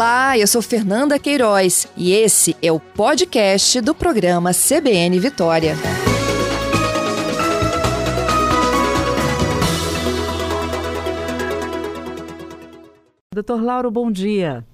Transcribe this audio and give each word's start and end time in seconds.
Olá, 0.00 0.38
eu 0.38 0.46
sou 0.46 0.62
Fernanda 0.62 1.18
Queiroz 1.18 1.86
e 1.94 2.10
esse 2.14 2.56
é 2.62 2.72
o 2.72 2.80
podcast 2.80 3.82
do 3.82 3.94
programa 3.94 4.50
CBN 4.54 5.20
Vitória. 5.20 5.74
Doutor 13.34 13.62
Lauro, 13.62 13.90
bom 13.90 14.10
dia. 14.10 14.64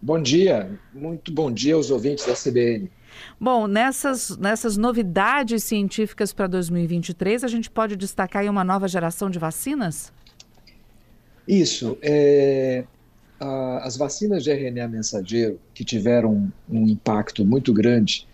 Bom 0.00 0.22
dia, 0.22 0.78
muito 0.92 1.32
bom 1.32 1.50
dia 1.50 1.74
aos 1.74 1.90
ouvintes 1.90 2.24
da 2.24 2.34
CBN. 2.34 2.88
Bom, 3.40 3.66
nessas, 3.66 4.38
nessas 4.38 4.76
novidades 4.76 5.64
científicas 5.64 6.32
para 6.32 6.46
2023, 6.46 7.42
a 7.42 7.48
gente 7.48 7.68
pode 7.68 7.96
destacar 7.96 8.42
aí 8.42 8.48
uma 8.48 8.62
nova 8.62 8.86
geração 8.86 9.28
de 9.28 9.38
vacinas? 9.40 10.12
Isso. 11.48 11.98
É, 12.00 12.84
a, 13.44 13.78
as 13.84 13.96
vacinas 13.96 14.42
de 14.42 14.50
RNA 14.50 14.88
mensageiro, 14.88 15.58
que 15.74 15.84
tiveram 15.84 16.50
um 16.68 16.86
impacto 16.86 17.44
muito 17.44 17.72
grande 17.72 18.26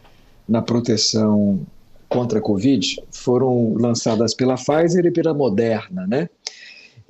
na 0.48 0.62
proteção 0.62 1.66
contra 2.08 2.38
a 2.38 2.42
Covid, 2.42 3.02
foram 3.10 3.74
lançadas 3.74 4.34
pela 4.34 4.56
Pfizer 4.56 5.06
e 5.06 5.10
pela 5.10 5.32
Moderna, 5.32 6.06
né? 6.06 6.28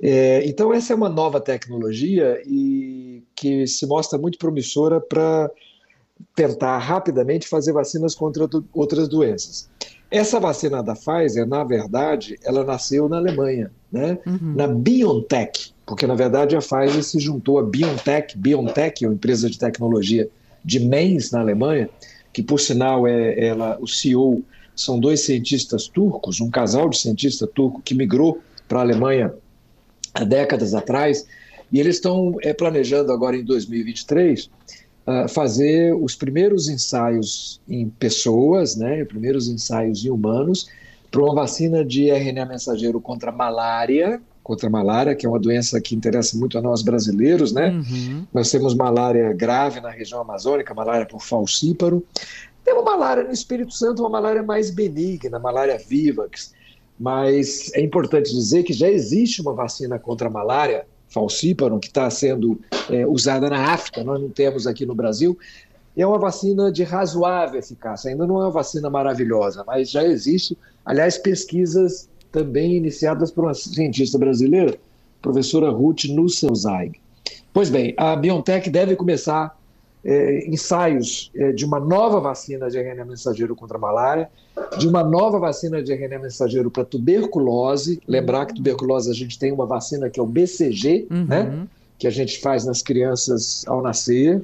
É, 0.01 0.43
então, 0.47 0.73
essa 0.73 0.93
é 0.93 0.95
uma 0.95 1.09
nova 1.09 1.39
tecnologia 1.39 2.41
e 2.45 3.23
que 3.35 3.67
se 3.67 3.85
mostra 3.85 4.17
muito 4.17 4.37
promissora 4.37 4.99
para 4.99 5.49
tentar 6.35 6.77
rapidamente 6.79 7.47
fazer 7.47 7.71
vacinas 7.71 8.15
contra 8.15 8.47
do, 8.47 8.65
outras 8.73 9.07
doenças. 9.07 9.69
Essa 10.09 10.39
vacina 10.39 10.83
da 10.83 10.93
Pfizer, 10.93 11.47
na 11.47 11.63
verdade, 11.63 12.37
ela 12.43 12.63
nasceu 12.63 13.07
na 13.07 13.17
Alemanha, 13.17 13.71
né? 13.91 14.17
Uhum. 14.25 14.53
na 14.55 14.67
BioNTech, 14.67 15.73
porque 15.91 16.07
na 16.07 16.15
verdade 16.15 16.55
a 16.55 16.59
Pfizer 16.59 17.03
se 17.03 17.19
juntou 17.19 17.59
a 17.59 17.63
BioNTech, 17.63 18.37
BioNTech, 18.37 19.05
uma 19.05 19.13
empresa 19.13 19.49
de 19.49 19.59
tecnologia 19.59 20.29
de 20.63 20.79
Mainz, 20.79 21.31
na 21.31 21.41
Alemanha, 21.41 21.89
que 22.31 22.41
por 22.41 22.61
sinal 22.61 23.05
é 23.05 23.37
ela, 23.45 23.77
o 23.77 23.85
CEO 23.85 24.41
são 24.73 24.97
dois 24.97 25.19
cientistas 25.19 25.89
turcos, 25.89 26.39
um 26.39 26.49
casal 26.49 26.87
de 26.87 26.97
cientistas 26.97 27.49
turco 27.53 27.81
que 27.81 27.93
migrou 27.93 28.39
para 28.69 28.79
a 28.79 28.83
Alemanha 28.83 29.33
há 30.13 30.23
décadas 30.23 30.73
atrás, 30.73 31.27
e 31.69 31.77
eles 31.77 31.97
estão 31.97 32.37
é, 32.41 32.53
planejando 32.53 33.11
agora 33.11 33.35
em 33.35 33.43
2023 33.43 34.45
uh, 34.45 35.27
fazer 35.27 35.93
os 35.93 36.15
primeiros 36.15 36.69
ensaios 36.69 37.59
em 37.67 37.89
pessoas, 37.89 38.77
né, 38.77 39.01
os 39.01 39.09
primeiros 39.09 39.49
ensaios 39.49 40.05
em 40.05 40.09
humanos, 40.09 40.69
para 41.11 41.21
uma 41.21 41.35
vacina 41.35 41.83
de 41.83 42.09
RNA 42.09 42.45
mensageiro 42.45 43.01
contra 43.01 43.29
malária, 43.29 44.21
contra 44.43 44.67
a 44.67 44.71
malária, 44.71 45.15
que 45.15 45.25
é 45.25 45.29
uma 45.29 45.39
doença 45.39 45.79
que 45.79 45.95
interessa 45.95 46.37
muito 46.37 46.57
a 46.57 46.61
nós 46.61 46.81
brasileiros, 46.81 47.51
né? 47.51 47.69
Uhum. 47.71 48.25
Nós 48.33 48.49
temos 48.49 48.73
malária 48.73 49.31
grave 49.33 49.79
na 49.79 49.89
região 49.89 50.21
amazônica, 50.21 50.73
malária 50.73 51.05
por 51.05 51.21
falcíparo. 51.21 52.03
Temos 52.63 52.83
malária 52.83 53.23
no 53.23 53.31
Espírito 53.31 53.73
Santo, 53.73 54.01
uma 54.01 54.09
malária 54.09 54.43
mais 54.43 54.69
benigna, 54.71 55.39
malária 55.39 55.77
vivax. 55.77 56.53
Mas 56.99 57.71
é 57.73 57.81
importante 57.81 58.31
dizer 58.31 58.63
que 58.63 58.73
já 58.73 58.89
existe 58.89 59.41
uma 59.41 59.53
vacina 59.53 59.97
contra 59.97 60.27
a 60.27 60.31
malária 60.31 60.85
falcíparo 61.09 61.79
que 61.79 61.87
está 61.87 62.09
sendo 62.09 62.59
é, 62.89 63.05
usada 63.05 63.49
na 63.49 63.73
África, 63.73 64.03
nós 64.03 64.19
não 64.21 64.29
temos 64.29 64.65
aqui 64.65 64.85
no 64.85 64.95
Brasil. 64.95 65.37
É 65.95 66.07
uma 66.07 66.17
vacina 66.17 66.71
de 66.71 66.83
razoável 66.83 67.59
eficácia, 67.59 68.09
ainda 68.09 68.25
não 68.25 68.39
é 68.39 68.45
uma 68.45 68.51
vacina 68.51 68.89
maravilhosa, 68.89 69.63
mas 69.67 69.91
já 69.91 70.03
existe. 70.03 70.57
Aliás, 70.85 71.17
pesquisas 71.17 72.07
também 72.31 72.75
iniciadas 72.75 73.31
por 73.31 73.43
uma 73.45 73.53
cientista 73.53 74.17
brasileira, 74.17 74.77
professora 75.21 75.69
Ruth 75.69 76.05
Nusselzeig. 76.05 76.99
Pois 77.53 77.69
bem, 77.69 77.93
a 77.97 78.15
BioNTech 78.15 78.69
deve 78.69 78.95
começar 78.95 79.57
é, 80.03 80.47
ensaios 80.47 81.31
é, 81.35 81.51
de 81.51 81.65
uma 81.65 81.79
nova 81.79 82.19
vacina 82.19 82.69
de 82.69 82.79
RNA 82.79 83.05
mensageiro 83.05 83.55
contra 83.55 83.77
a 83.77 83.79
malária, 83.79 84.29
de 84.77 84.87
uma 84.87 85.03
nova 85.03 85.37
vacina 85.39 85.83
de 85.83 85.93
RNA 85.93 86.19
mensageiro 86.19 86.71
para 86.71 86.83
tuberculose. 86.83 88.01
Lembrar 88.07 88.45
que 88.45 88.55
tuberculose 88.55 89.09
a 89.11 89.13
gente 89.13 89.37
tem 89.37 89.51
uma 89.51 89.65
vacina 89.65 90.09
que 90.09 90.19
é 90.19 90.23
o 90.23 90.25
BCG, 90.25 91.07
uhum. 91.09 91.25
né? 91.25 91.67
Que 91.99 92.07
a 92.07 92.11
gente 92.11 92.39
faz 92.39 92.65
nas 92.65 92.81
crianças 92.81 93.63
ao 93.67 93.81
nascer. 93.81 94.41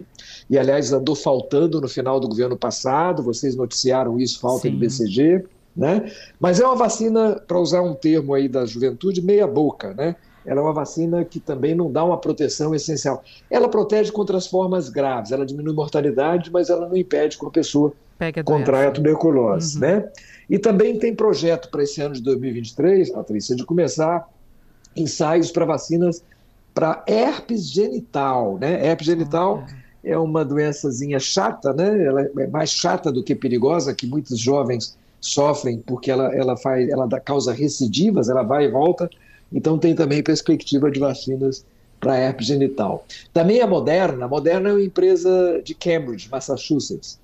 E, 0.50 0.60
aliás, 0.60 0.94
andou 0.94 1.16
faltando 1.16 1.82
no 1.82 1.88
final 1.88 2.20
do 2.20 2.28
governo 2.28 2.56
passado, 2.56 3.24
vocês 3.24 3.56
noticiaram 3.56 4.20
isso, 4.20 4.40
falta 4.40 4.68
Sim. 4.68 4.72
de 4.72 4.78
BCG. 4.78 5.44
Né? 5.78 6.12
Mas 6.40 6.60
é 6.60 6.66
uma 6.66 6.76
vacina, 6.76 7.40
para 7.48 7.60
usar 7.60 7.82
um 7.82 7.94
termo 7.94 8.34
aí 8.34 8.50
da 8.50 8.66
juventude, 8.66 9.22
meia 9.22 9.46
boca, 9.46 9.94
né? 9.94 10.16
ela 10.48 10.62
é 10.62 10.64
uma 10.64 10.74
vacina 10.74 11.26
que 11.26 11.42
também 11.42 11.76
não 11.76 11.92
dá 11.92 12.04
uma 12.06 12.18
proteção 12.18 12.74
essencial. 12.74 13.22
Ela 13.52 13.68
protege 13.68 14.14
contra 14.14 14.38
as 14.38 14.48
formas 14.48 14.88
graves, 14.88 15.34
ela 15.34 15.46
diminui 15.46 15.74
mortalidade, 15.74 16.50
mas 16.50 16.70
ela 16.70 16.88
não 16.88 16.96
impede 16.96 17.38
que 17.38 17.46
a 17.46 17.50
pessoa 17.50 17.94
Pega 18.18 18.42
contraia 18.46 18.88
a 18.88 18.92
tuberculose. 18.92 19.76
Uhum. 19.76 19.82
Né? 19.82 20.10
E 20.50 20.58
também 20.58 20.98
tem 20.98 21.14
projeto 21.14 21.70
para 21.70 21.84
esse 21.84 22.02
ano 22.02 22.16
de 22.16 22.24
2023, 22.24 23.10
Patrícia, 23.10 23.56
de 23.58 23.66
começar 23.66 24.26
ensaios 24.96 25.52
para 25.52 25.66
vacinas 25.66 26.24
para 26.74 27.04
herpes 27.06 27.70
genital. 27.70 28.58
Né? 28.58 28.88
Herpes 28.88 29.06
genital 29.06 29.58
uhum. 29.58 29.66
é 30.02 30.18
uma 30.18 30.46
doençazinha 30.46 31.20
chata, 31.20 31.74
né? 31.74 32.06
ela 32.06 32.22
é 32.22 32.48
mais 32.48 32.70
chata 32.70 33.12
do 33.12 33.22
que 33.22 33.36
perigosa, 33.36 33.94
que 33.94 34.08
muitos 34.08 34.40
jovens 34.40 34.98
sofrem 35.28 35.80
porque 35.86 36.10
ela, 36.12 36.34
ela, 36.36 36.58
faz, 36.58 36.88
ela 36.90 37.08
causa 37.20 37.54
recidivas, 37.54 38.30
ela 38.30 38.44
vai 38.44 38.66
e 38.66 38.72
volta 38.72 39.10
então 39.52 39.78
tem 39.78 39.96
também 39.96 40.22
perspectiva 40.22 40.92
de 40.92 41.00
vacinas 41.00 41.66
para 42.00 42.18
herpes 42.18 42.48
genital. 42.48 43.06
Também 43.34 43.62
a 43.62 43.68
Moderna, 43.68 44.26
a 44.26 44.28
Moderna 44.28 44.70
é 44.70 44.74
uma 44.74 44.84
empresa 44.84 45.62
de 45.64 45.74
Cambridge, 45.74 46.30
Massachusetts, 46.30 47.20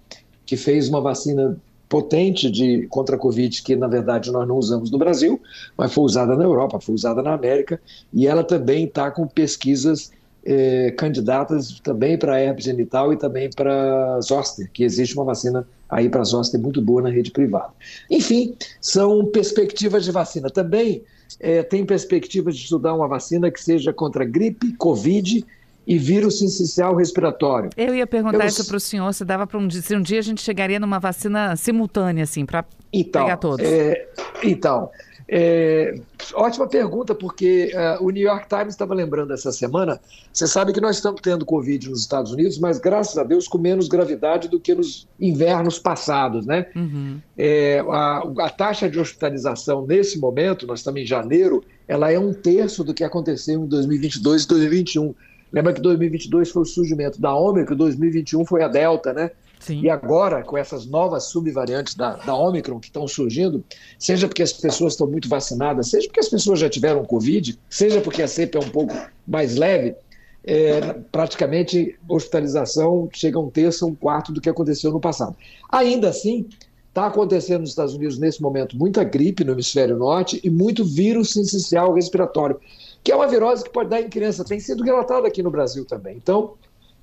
que 0.45 0.57
fez 0.57 0.89
uma 0.89 1.01
vacina 1.01 1.57
potente 1.87 2.49
de 2.49 2.87
contra 2.89 3.15
a 3.15 3.19
Covid 3.19 3.61
que 3.61 3.75
na 3.75 3.87
verdade 3.87 4.31
nós 4.31 4.47
não 4.47 4.57
usamos 4.57 4.89
no 4.89 4.97
Brasil, 4.97 5.39
mas 5.77 5.93
foi 5.93 6.03
usada 6.03 6.35
na 6.35 6.43
Europa, 6.43 6.79
foi 6.79 6.95
usada 6.95 7.21
na 7.21 7.33
América 7.33 7.79
e 8.11 8.25
ela 8.25 8.43
também 8.43 8.85
está 8.85 9.11
com 9.11 9.27
pesquisas 9.27 10.11
eh, 10.43 10.91
candidatas 10.97 11.79
também 11.81 12.17
para 12.17 12.41
herpes 12.41 12.65
genital 12.65 13.13
e 13.13 13.17
também 13.17 13.47
para 13.55 14.19
zoster, 14.21 14.71
que 14.73 14.83
existe 14.83 15.13
uma 15.13 15.23
vacina 15.23 15.67
aí 15.93 16.09
para 16.09 16.23
zoster 16.23 16.59
muito 16.59 16.81
boa 16.81 17.01
na 17.01 17.09
rede 17.09 17.31
privada. 17.31 17.69
Enfim, 18.09 18.55
são 18.81 19.25
perspectivas 19.25 20.03
de 20.03 20.11
vacina. 20.11 20.49
Também 20.49 21.03
é, 21.39 21.63
tem 21.63 21.85
perspectivas 21.85 22.55
de 22.55 22.63
estudar 22.63 22.93
uma 22.93 23.07
vacina 23.07 23.49
que 23.51 23.61
seja 23.61 23.93
contra 23.93 24.25
gripe, 24.25 24.73
Covid 24.73 25.45
e 25.85 25.97
vírus 25.97 26.39
sincicial 26.39 26.95
respiratório. 26.95 27.69
Eu 27.75 27.93
ia 27.93 28.07
perguntar 28.07 28.45
Eu... 28.45 28.47
isso 28.47 28.65
para 28.65 28.77
o 28.77 28.79
senhor, 28.79 29.13
se 29.13 29.25
dava 29.25 29.45
para 29.45 29.57
um 29.57 29.67
dia, 29.67 29.81
se 29.81 29.95
um 29.95 30.01
dia 30.01 30.19
a 30.19 30.23
gente 30.23 30.41
chegaria 30.41 30.79
numa 30.79 30.99
vacina 30.99 31.55
simultânea, 31.55 32.23
assim, 32.23 32.45
para 32.45 32.65
então, 32.91 33.23
pegar 33.23 33.37
todos. 33.37 33.65
É, 33.65 34.07
então, 34.43 34.89
é, 35.35 35.95
ótima 36.35 36.67
pergunta, 36.67 37.15
porque 37.15 37.73
uh, 37.73 38.05
o 38.05 38.11
New 38.11 38.21
York 38.21 38.47
Times 38.47 38.67
estava 38.67 38.93
lembrando 38.93 39.33
essa 39.33 39.51
semana. 39.51 39.99
Você 40.31 40.45
sabe 40.45 40.71
que 40.71 40.79
nós 40.79 40.97
estamos 40.97 41.21
tendo 41.21 41.43
Covid 41.43 41.89
nos 41.89 42.01
Estados 42.01 42.31
Unidos, 42.31 42.59
mas 42.59 42.77
graças 42.77 43.17
a 43.17 43.23
Deus 43.23 43.47
com 43.47 43.57
menos 43.57 43.87
gravidade 43.87 44.47
do 44.47 44.59
que 44.59 44.75
nos 44.75 45.07
invernos 45.19 45.79
passados, 45.79 46.45
né? 46.45 46.67
Uhum. 46.75 47.19
É, 47.35 47.83
a, 47.89 48.23
a, 48.41 48.49
taxa 48.51 48.87
de 48.87 48.99
hospitalização 48.99 49.87
nesse 49.87 50.19
momento, 50.19 50.67
nós 50.67 50.81
estamos 50.81 51.01
em 51.01 51.05
janeiro, 51.07 51.63
ela 51.87 52.11
é 52.11 52.19
um 52.19 52.31
terço 52.31 52.83
do 52.83 52.93
que 52.93 53.03
aconteceu 53.03 53.63
em 53.63 53.65
2022 53.65 54.43
e 54.43 54.47
2021. 54.47 55.15
Lembra 55.51 55.73
que 55.73 55.81
2022 55.81 56.51
foi 56.51 56.61
o 56.61 56.65
surgimento 56.65 57.19
da 57.19 57.33
Ômicron, 57.33 57.75
2021 57.75 58.45
foi 58.45 58.61
a 58.61 58.67
Delta, 58.67 59.11
né? 59.11 59.31
Sim. 59.63 59.81
E 59.81 59.89
agora, 59.89 60.43
com 60.43 60.57
essas 60.57 60.85
novas 60.85 61.25
subvariantes 61.25 61.95
da, 61.95 62.17
da 62.17 62.35
Omicron 62.35 62.81
que 62.81 62.87
estão 62.87 63.07
surgindo, 63.07 63.63
seja 63.97 64.27
porque 64.27 64.43
as 64.43 64.51
pessoas 64.51 64.93
estão 64.93 65.07
muito 65.07 65.29
vacinadas, 65.29 65.89
seja 65.89 66.05
porque 66.07 66.19
as 66.19 66.27
pessoas 66.27 66.59
já 66.59 66.69
tiveram 66.69 67.05
Covid, 67.05 67.57
seja 67.69 68.01
porque 68.01 68.21
a 68.21 68.27
cepa 68.27 68.57
é 68.57 68.61
um 68.61 68.69
pouco 68.69 68.93
mais 69.25 69.55
leve, 69.55 69.95
é, 70.43 70.81
praticamente 71.09 71.97
hospitalização 72.09 73.07
chega 73.13 73.37
a 73.37 73.41
um 73.41 73.49
terço, 73.49 73.87
um 73.87 73.95
quarto 73.95 74.33
do 74.33 74.41
que 74.41 74.49
aconteceu 74.49 74.91
no 74.91 74.99
passado. 74.99 75.33
Ainda 75.71 76.09
assim, 76.09 76.45
está 76.89 77.07
acontecendo 77.07 77.61
nos 77.61 77.69
Estados 77.69 77.93
Unidos 77.93 78.19
nesse 78.19 78.41
momento 78.41 78.77
muita 78.77 79.01
gripe 79.05 79.45
no 79.45 79.53
hemisfério 79.53 79.97
norte 79.97 80.41
e 80.43 80.49
muito 80.49 80.83
vírus 80.83 81.31
sincicial 81.31 81.93
respiratório, 81.93 82.59
que 83.01 83.13
é 83.13 83.15
uma 83.15 83.27
virose 83.27 83.63
que 83.63 83.69
pode 83.69 83.89
dar 83.89 84.01
em 84.01 84.09
criança, 84.09 84.43
tem 84.43 84.59
sido 84.59 84.83
relatada 84.83 85.25
aqui 85.25 85.41
no 85.41 85.49
Brasil 85.49 85.85
também. 85.85 86.17
Então, 86.17 86.55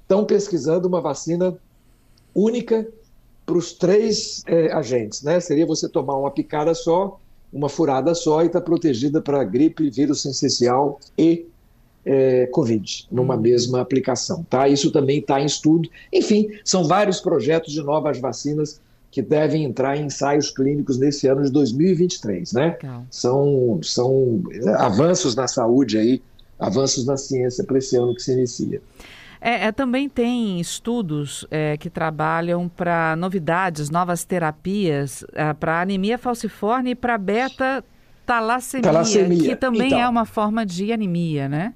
estão 0.02 0.26
pesquisando 0.26 0.86
uma 0.86 1.00
vacina 1.00 1.56
única 2.34 2.86
para 3.44 3.58
os 3.58 3.72
três 3.72 4.42
é, 4.46 4.72
agentes, 4.72 5.22
né? 5.22 5.40
Seria 5.40 5.66
você 5.66 5.88
tomar 5.88 6.16
uma 6.16 6.30
picada 6.30 6.74
só, 6.74 7.18
uma 7.52 7.68
furada 7.68 8.14
só 8.14 8.42
e 8.42 8.46
estar 8.46 8.60
tá 8.60 8.64
protegida 8.64 9.20
para 9.20 9.42
gripe, 9.42 9.90
vírus 9.90 10.22
sensicial 10.22 11.00
e 11.18 11.46
é, 12.04 12.46
Covid, 12.46 13.08
numa 13.10 13.36
hum. 13.36 13.40
mesma 13.40 13.80
aplicação, 13.80 14.44
tá? 14.48 14.68
Isso 14.68 14.90
também 14.90 15.18
está 15.18 15.40
em 15.40 15.46
estudo. 15.46 15.88
Enfim, 16.12 16.48
são 16.64 16.84
vários 16.84 17.20
projetos 17.20 17.72
de 17.72 17.82
novas 17.82 18.18
vacinas 18.18 18.80
que 19.10 19.20
devem 19.20 19.64
entrar 19.64 19.96
em 19.96 20.06
ensaios 20.06 20.50
clínicos 20.50 20.96
nesse 20.96 21.26
ano 21.26 21.42
de 21.42 21.50
2023, 21.50 22.52
né? 22.52 22.76
São, 23.10 23.80
são 23.82 24.40
avanços 24.78 25.34
na 25.34 25.48
saúde 25.48 25.98
aí, 25.98 26.22
avanços 26.58 27.04
na 27.04 27.16
ciência 27.16 27.64
para 27.64 27.78
esse 27.78 27.96
ano 27.96 28.14
que 28.14 28.22
se 28.22 28.32
inicia. 28.32 28.80
É, 29.40 29.66
é, 29.66 29.72
também 29.72 30.08
tem 30.08 30.60
estudos 30.60 31.46
é, 31.50 31.76
que 31.78 31.88
trabalham 31.88 32.68
para 32.68 33.16
novidades, 33.16 33.88
novas 33.88 34.22
terapias 34.22 35.24
é, 35.32 35.52
para 35.54 35.80
anemia 35.80 36.18
falciforme 36.18 36.90
e 36.90 36.94
para 36.94 37.16
beta 37.16 37.82
talassemia, 38.26 38.82
talassemia, 38.82 39.48
que 39.48 39.56
também 39.56 39.86
então, 39.88 39.98
é 39.98 40.08
uma 40.08 40.26
forma 40.26 40.66
de 40.66 40.92
anemia, 40.92 41.48
né? 41.48 41.72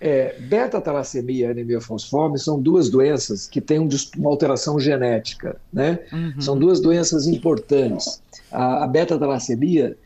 É, 0.00 0.38
beta-talassemia 0.38 1.46
e 1.46 1.50
anemia 1.50 1.80
falciforme 1.80 2.38
são 2.38 2.60
duas 2.60 2.90
doenças 2.90 3.46
que 3.48 3.60
têm 3.60 3.78
uma 3.78 4.30
alteração 4.30 4.78
genética, 4.78 5.56
né? 5.72 5.98
Uhum. 6.12 6.40
São 6.40 6.58
duas 6.58 6.80
doenças 6.80 7.26
importantes. 7.26 8.22
A, 8.52 8.84
a 8.84 8.86
beta-talassemia, 8.86 9.96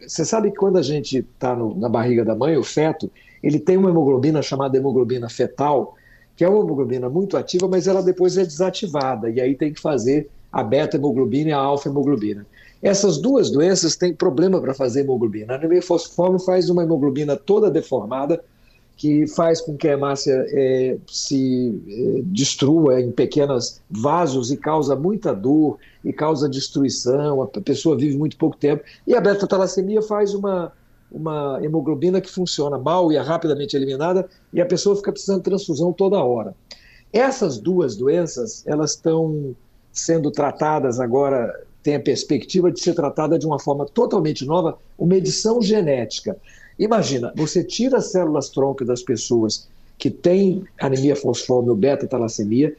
você 0.00 0.24
sabe 0.24 0.50
que 0.50 0.56
quando 0.56 0.78
a 0.78 0.82
gente 0.82 1.18
está 1.18 1.54
na 1.54 1.88
barriga 1.88 2.24
da 2.24 2.34
mãe, 2.34 2.56
o 2.56 2.62
feto, 2.62 3.10
ele 3.42 3.58
tem 3.58 3.76
uma 3.76 3.90
hemoglobina 3.90 4.42
chamada 4.42 4.76
hemoglobina 4.76 5.28
fetal, 5.28 5.94
que 6.36 6.44
é 6.44 6.48
uma 6.48 6.60
hemoglobina 6.60 7.08
muito 7.08 7.36
ativa, 7.36 7.66
mas 7.68 7.86
ela 7.86 8.02
depois 8.02 8.36
é 8.36 8.44
desativada, 8.44 9.28
e 9.28 9.40
aí 9.40 9.54
tem 9.54 9.72
que 9.72 9.80
fazer 9.80 10.28
a 10.52 10.62
beta-hemoglobina 10.62 11.50
e 11.50 11.52
a 11.52 11.58
alfa-hemoglobina. 11.58 12.46
Essas 12.82 13.18
duas 13.18 13.50
doenças 13.50 13.96
têm 13.96 14.14
problema 14.14 14.60
para 14.60 14.72
fazer 14.72 15.00
hemoglobina. 15.00 15.54
A 15.54 15.56
anemia 15.56 15.82
falciforme 15.82 16.40
faz 16.40 16.70
uma 16.70 16.84
hemoglobina 16.84 17.36
toda 17.36 17.70
deformada, 17.70 18.42
que 18.96 19.28
faz 19.28 19.60
com 19.60 19.76
que 19.76 19.86
a 19.86 19.92
hemácia 19.92 20.44
é, 20.48 20.96
se 21.06 21.80
é, 21.88 22.20
destrua 22.24 23.00
em 23.00 23.12
pequenos 23.12 23.80
vasos 23.88 24.50
e 24.50 24.56
causa 24.56 24.96
muita 24.96 25.32
dor 25.32 25.78
e 26.04 26.12
causa 26.12 26.48
destruição, 26.48 27.40
a 27.42 27.46
pessoa 27.60 27.96
vive 27.96 28.16
muito 28.16 28.36
pouco 28.36 28.56
tempo. 28.56 28.82
E 29.06 29.14
a 29.14 29.20
beta-talassemia 29.20 30.02
faz 30.02 30.34
uma, 30.34 30.72
uma 31.10 31.58
hemoglobina 31.62 32.20
que 32.20 32.30
funciona 32.30 32.78
mal 32.78 33.10
e 33.10 33.16
é 33.16 33.20
rapidamente 33.20 33.76
eliminada 33.76 34.28
e 34.52 34.60
a 34.60 34.66
pessoa 34.66 34.96
fica 34.96 35.12
precisando 35.12 35.38
de 35.38 35.44
transfusão 35.44 35.92
toda 35.92 36.22
hora. 36.22 36.54
Essas 37.12 37.58
duas 37.58 37.96
doenças, 37.96 38.66
elas 38.66 38.90
estão 38.90 39.54
sendo 39.92 40.30
tratadas 40.30 41.00
agora, 41.00 41.52
tem 41.82 41.96
a 41.96 42.00
perspectiva 42.00 42.70
de 42.70 42.80
ser 42.80 42.94
tratada 42.94 43.38
de 43.38 43.46
uma 43.46 43.58
forma 43.58 43.86
totalmente 43.86 44.44
nova, 44.44 44.78
uma 44.98 45.16
edição 45.16 45.62
genética. 45.62 46.36
Imagina, 46.78 47.32
você 47.34 47.64
tira 47.64 47.98
as 47.98 48.12
células 48.12 48.50
tronco 48.50 48.84
das 48.84 49.02
pessoas 49.02 49.66
que 49.96 50.10
têm 50.10 50.64
anemia 50.80 51.16
falciforme 51.16 51.70
ou 51.70 51.76
beta-talassemia, 51.76 52.76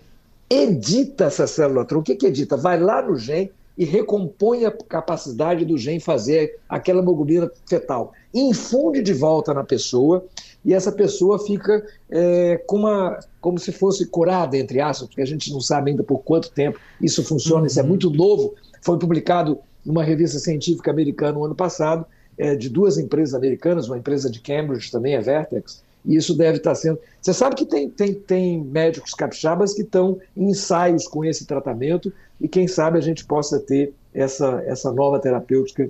edita 0.49 1.25
essa 1.25 1.45
célula 1.45 1.83
tronco. 1.83 2.01
O 2.01 2.05
que, 2.05 2.15
que 2.15 2.27
edita? 2.27 2.55
Vai 2.55 2.79
lá 2.79 3.01
no 3.01 3.15
gene 3.15 3.51
e 3.79 3.85
recompõe 3.85 4.65
a 4.65 4.71
capacidade 4.71 5.63
do 5.63 5.77
gene 5.77 6.01
fazer 6.01 6.59
aquela 6.67 6.99
hemoglobina 6.99 7.49
fetal. 7.65 8.11
Infunde 8.33 9.01
de 9.01 9.13
volta 9.13 9.53
na 9.53 9.63
pessoa 9.63 10.25
e 10.65 10.73
essa 10.73 10.91
pessoa 10.91 11.39
fica 11.39 11.81
é, 12.11 12.61
com 12.67 12.79
uma, 12.79 13.17
como 13.39 13.57
se 13.57 13.71
fosse 13.71 14.05
curada, 14.05 14.57
entre 14.57 14.81
aspas, 14.81 15.07
porque 15.07 15.21
a 15.21 15.25
gente 15.25 15.49
não 15.53 15.61
sabe 15.61 15.91
ainda 15.91 16.03
por 16.03 16.19
quanto 16.19 16.51
tempo 16.51 16.77
isso 17.01 17.23
funciona, 17.23 17.61
uhum. 17.61 17.67
isso 17.67 17.79
é 17.79 17.81
uhum. 17.81 17.87
muito 17.87 18.09
novo. 18.09 18.53
Foi 18.81 18.99
publicado 18.99 19.57
numa 19.85 20.03
revista 20.03 20.39
científica 20.39 20.91
americana 20.91 21.31
no 21.31 21.45
ano 21.45 21.55
passado, 21.55 22.05
é, 22.37 22.57
de 22.57 22.69
duas 22.69 22.97
empresas 22.97 23.33
americanas, 23.33 23.87
uma 23.87 23.97
empresa 23.97 24.29
de 24.29 24.41
Cambridge 24.41 24.91
também, 24.91 25.15
a 25.15 25.21
Vertex, 25.21 25.81
e 26.05 26.15
isso 26.15 26.35
deve 26.35 26.57
estar 26.57 26.75
sendo. 26.75 26.99
Você 27.21 27.33
sabe 27.33 27.55
que 27.55 27.65
tem, 27.65 27.89
tem, 27.89 28.13
tem 28.13 28.63
médicos 28.63 29.13
capixabas 29.13 29.73
que 29.73 29.81
estão 29.81 30.19
em 30.35 30.49
ensaios 30.49 31.07
com 31.07 31.25
esse 31.25 31.45
tratamento 31.45 32.11
e 32.39 32.47
quem 32.47 32.67
sabe 32.67 32.97
a 32.97 33.01
gente 33.01 33.25
possa 33.25 33.59
ter 33.59 33.93
essa, 34.13 34.63
essa 34.65 34.91
nova 34.91 35.19
terapêutica 35.19 35.89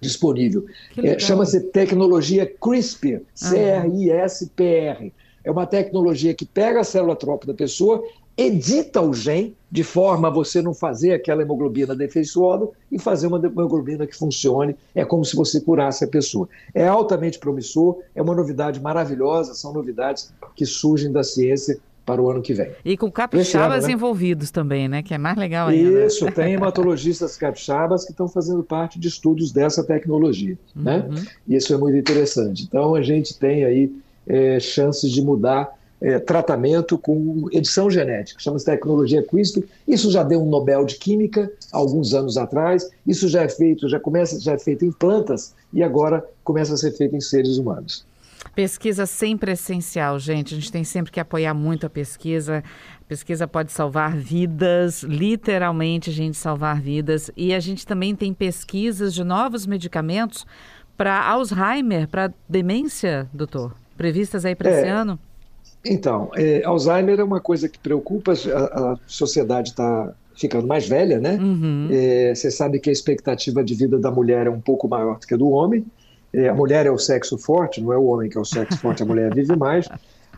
disponível. 0.00 0.64
É, 0.96 1.18
Chama-se 1.18 1.60
tecnologia 1.60 2.46
CRISPR, 2.46 3.22
C-R-I-S-P-R. 3.34 5.12
É 5.44 5.50
uma 5.50 5.66
tecnologia 5.66 6.34
que 6.34 6.46
pega 6.46 6.80
a 6.80 6.84
célula 6.84 7.16
tronco 7.16 7.46
da 7.46 7.54
pessoa, 7.54 8.02
edita 8.38 9.02
o 9.02 9.12
gene 9.12 9.56
de 9.70 9.82
forma 9.82 10.28
a 10.28 10.30
você 10.30 10.62
não 10.62 10.72
fazer 10.72 11.12
aquela 11.12 11.42
hemoglobina 11.42 11.94
defeituosa 11.94 12.68
e 12.90 12.98
fazer 12.98 13.26
uma 13.26 13.44
hemoglobina 13.44 14.06
que 14.06 14.16
funcione. 14.16 14.76
É 14.94 15.04
como 15.04 15.24
se 15.24 15.34
você 15.34 15.60
curasse 15.60 16.04
a 16.04 16.08
pessoa. 16.08 16.48
É 16.72 16.86
altamente 16.86 17.38
promissor, 17.38 17.98
é 18.14 18.22
uma 18.22 18.34
novidade 18.34 18.80
maravilhosa, 18.80 19.54
são 19.54 19.72
novidades 19.72 20.32
que 20.54 20.64
surgem 20.64 21.10
da 21.10 21.24
ciência 21.24 21.78
para 22.06 22.22
o 22.22 22.30
ano 22.30 22.40
que 22.40 22.54
vem. 22.54 22.70
E 22.82 22.96
com 22.96 23.10
capixabas 23.10 23.84
ano, 23.84 23.88
né? 23.88 23.92
envolvidos 23.92 24.50
também, 24.50 24.88
né? 24.88 25.02
Que 25.02 25.12
é 25.12 25.18
mais 25.18 25.36
legal 25.36 25.68
ainda. 25.68 26.06
Isso, 26.06 26.30
tem 26.32 26.54
hematologistas 26.54 27.36
capixabas 27.36 28.06
que 28.06 28.12
estão 28.12 28.26
fazendo 28.26 28.62
parte 28.62 28.98
de 28.98 29.08
estudos 29.08 29.52
dessa 29.52 29.84
tecnologia, 29.84 30.56
né? 30.74 31.04
uhum. 31.06 31.14
né? 31.14 31.26
E 31.46 31.56
isso 31.56 31.74
é 31.74 31.76
muito 31.76 31.98
interessante. 31.98 32.62
Então 32.62 32.94
a 32.94 33.02
gente 33.02 33.38
tem 33.38 33.64
aí 33.64 33.92
é, 34.26 34.58
chances 34.58 35.10
de 35.10 35.20
mudar 35.20 35.77
é, 36.00 36.18
tratamento 36.18 36.96
com 36.96 37.48
edição 37.52 37.90
genética, 37.90 38.40
chama-se 38.40 38.64
tecnologia 38.64 39.22
CRISPR. 39.22 39.64
Isso 39.86 40.10
já 40.10 40.22
deu 40.22 40.42
um 40.42 40.48
Nobel 40.48 40.84
de 40.84 40.96
Química 40.96 41.50
alguns 41.72 42.14
anos 42.14 42.36
atrás. 42.36 42.88
Isso 43.06 43.28
já 43.28 43.42
é 43.42 43.48
feito, 43.48 43.88
já 43.88 43.98
começa, 43.98 44.38
já 44.40 44.52
é 44.52 44.58
feito 44.58 44.84
em 44.84 44.92
plantas 44.92 45.54
e 45.72 45.82
agora 45.82 46.24
começa 46.44 46.74
a 46.74 46.76
ser 46.76 46.92
feito 46.92 47.16
em 47.16 47.20
seres 47.20 47.58
humanos. 47.58 48.06
Pesquisa 48.54 49.06
sempre 49.06 49.52
essencial, 49.52 50.18
gente. 50.18 50.54
A 50.54 50.56
gente 50.56 50.72
tem 50.72 50.84
sempre 50.84 51.12
que 51.12 51.20
apoiar 51.20 51.54
muito 51.54 51.86
a 51.86 51.90
pesquisa. 51.90 52.62
A 53.00 53.04
pesquisa 53.04 53.46
pode 53.46 53.72
salvar 53.72 54.16
vidas, 54.16 55.02
literalmente, 55.02 56.10
a 56.10 56.12
gente 56.12 56.36
salvar 56.36 56.80
vidas. 56.80 57.30
E 57.36 57.54
a 57.54 57.60
gente 57.60 57.86
também 57.86 58.14
tem 58.14 58.32
pesquisas 58.32 59.14
de 59.14 59.22
novos 59.22 59.66
medicamentos 59.66 60.46
para 60.96 61.24
Alzheimer, 61.28 62.08
para 62.08 62.32
demência, 62.48 63.28
doutor? 63.32 63.74
Previstas 63.96 64.44
aí 64.44 64.54
para 64.54 64.70
é, 64.70 64.80
esse 64.80 64.88
ano? 64.88 65.18
Então, 65.88 66.30
é, 66.36 66.62
Alzheimer 66.64 67.18
é 67.18 67.24
uma 67.24 67.40
coisa 67.40 67.68
que 67.68 67.78
preocupa, 67.78 68.32
a, 68.32 68.92
a 68.92 68.98
sociedade 69.06 69.70
está 69.70 70.12
ficando 70.36 70.66
mais 70.66 70.86
velha, 70.86 71.18
né? 71.18 71.34
Uhum. 71.34 71.88
É, 71.90 72.34
você 72.34 72.50
sabe 72.50 72.78
que 72.78 72.88
a 72.88 72.92
expectativa 72.92 73.64
de 73.64 73.74
vida 73.74 73.98
da 73.98 74.10
mulher 74.10 74.46
é 74.46 74.50
um 74.50 74.60
pouco 74.60 74.86
maior 74.86 75.18
do 75.18 75.26
que 75.26 75.34
a 75.34 75.36
do 75.36 75.48
homem. 75.48 75.84
É, 76.32 76.48
a 76.48 76.54
mulher 76.54 76.86
é 76.86 76.90
o 76.90 76.98
sexo 76.98 77.36
forte, 77.38 77.80
não 77.80 77.92
é 77.92 77.96
o 77.96 78.04
homem 78.04 78.28
que 78.28 78.38
é 78.38 78.40
o 78.40 78.44
sexo 78.44 78.78
forte, 78.80 79.02
a 79.02 79.06
mulher 79.06 79.34
vive 79.34 79.56
mais, 79.56 79.88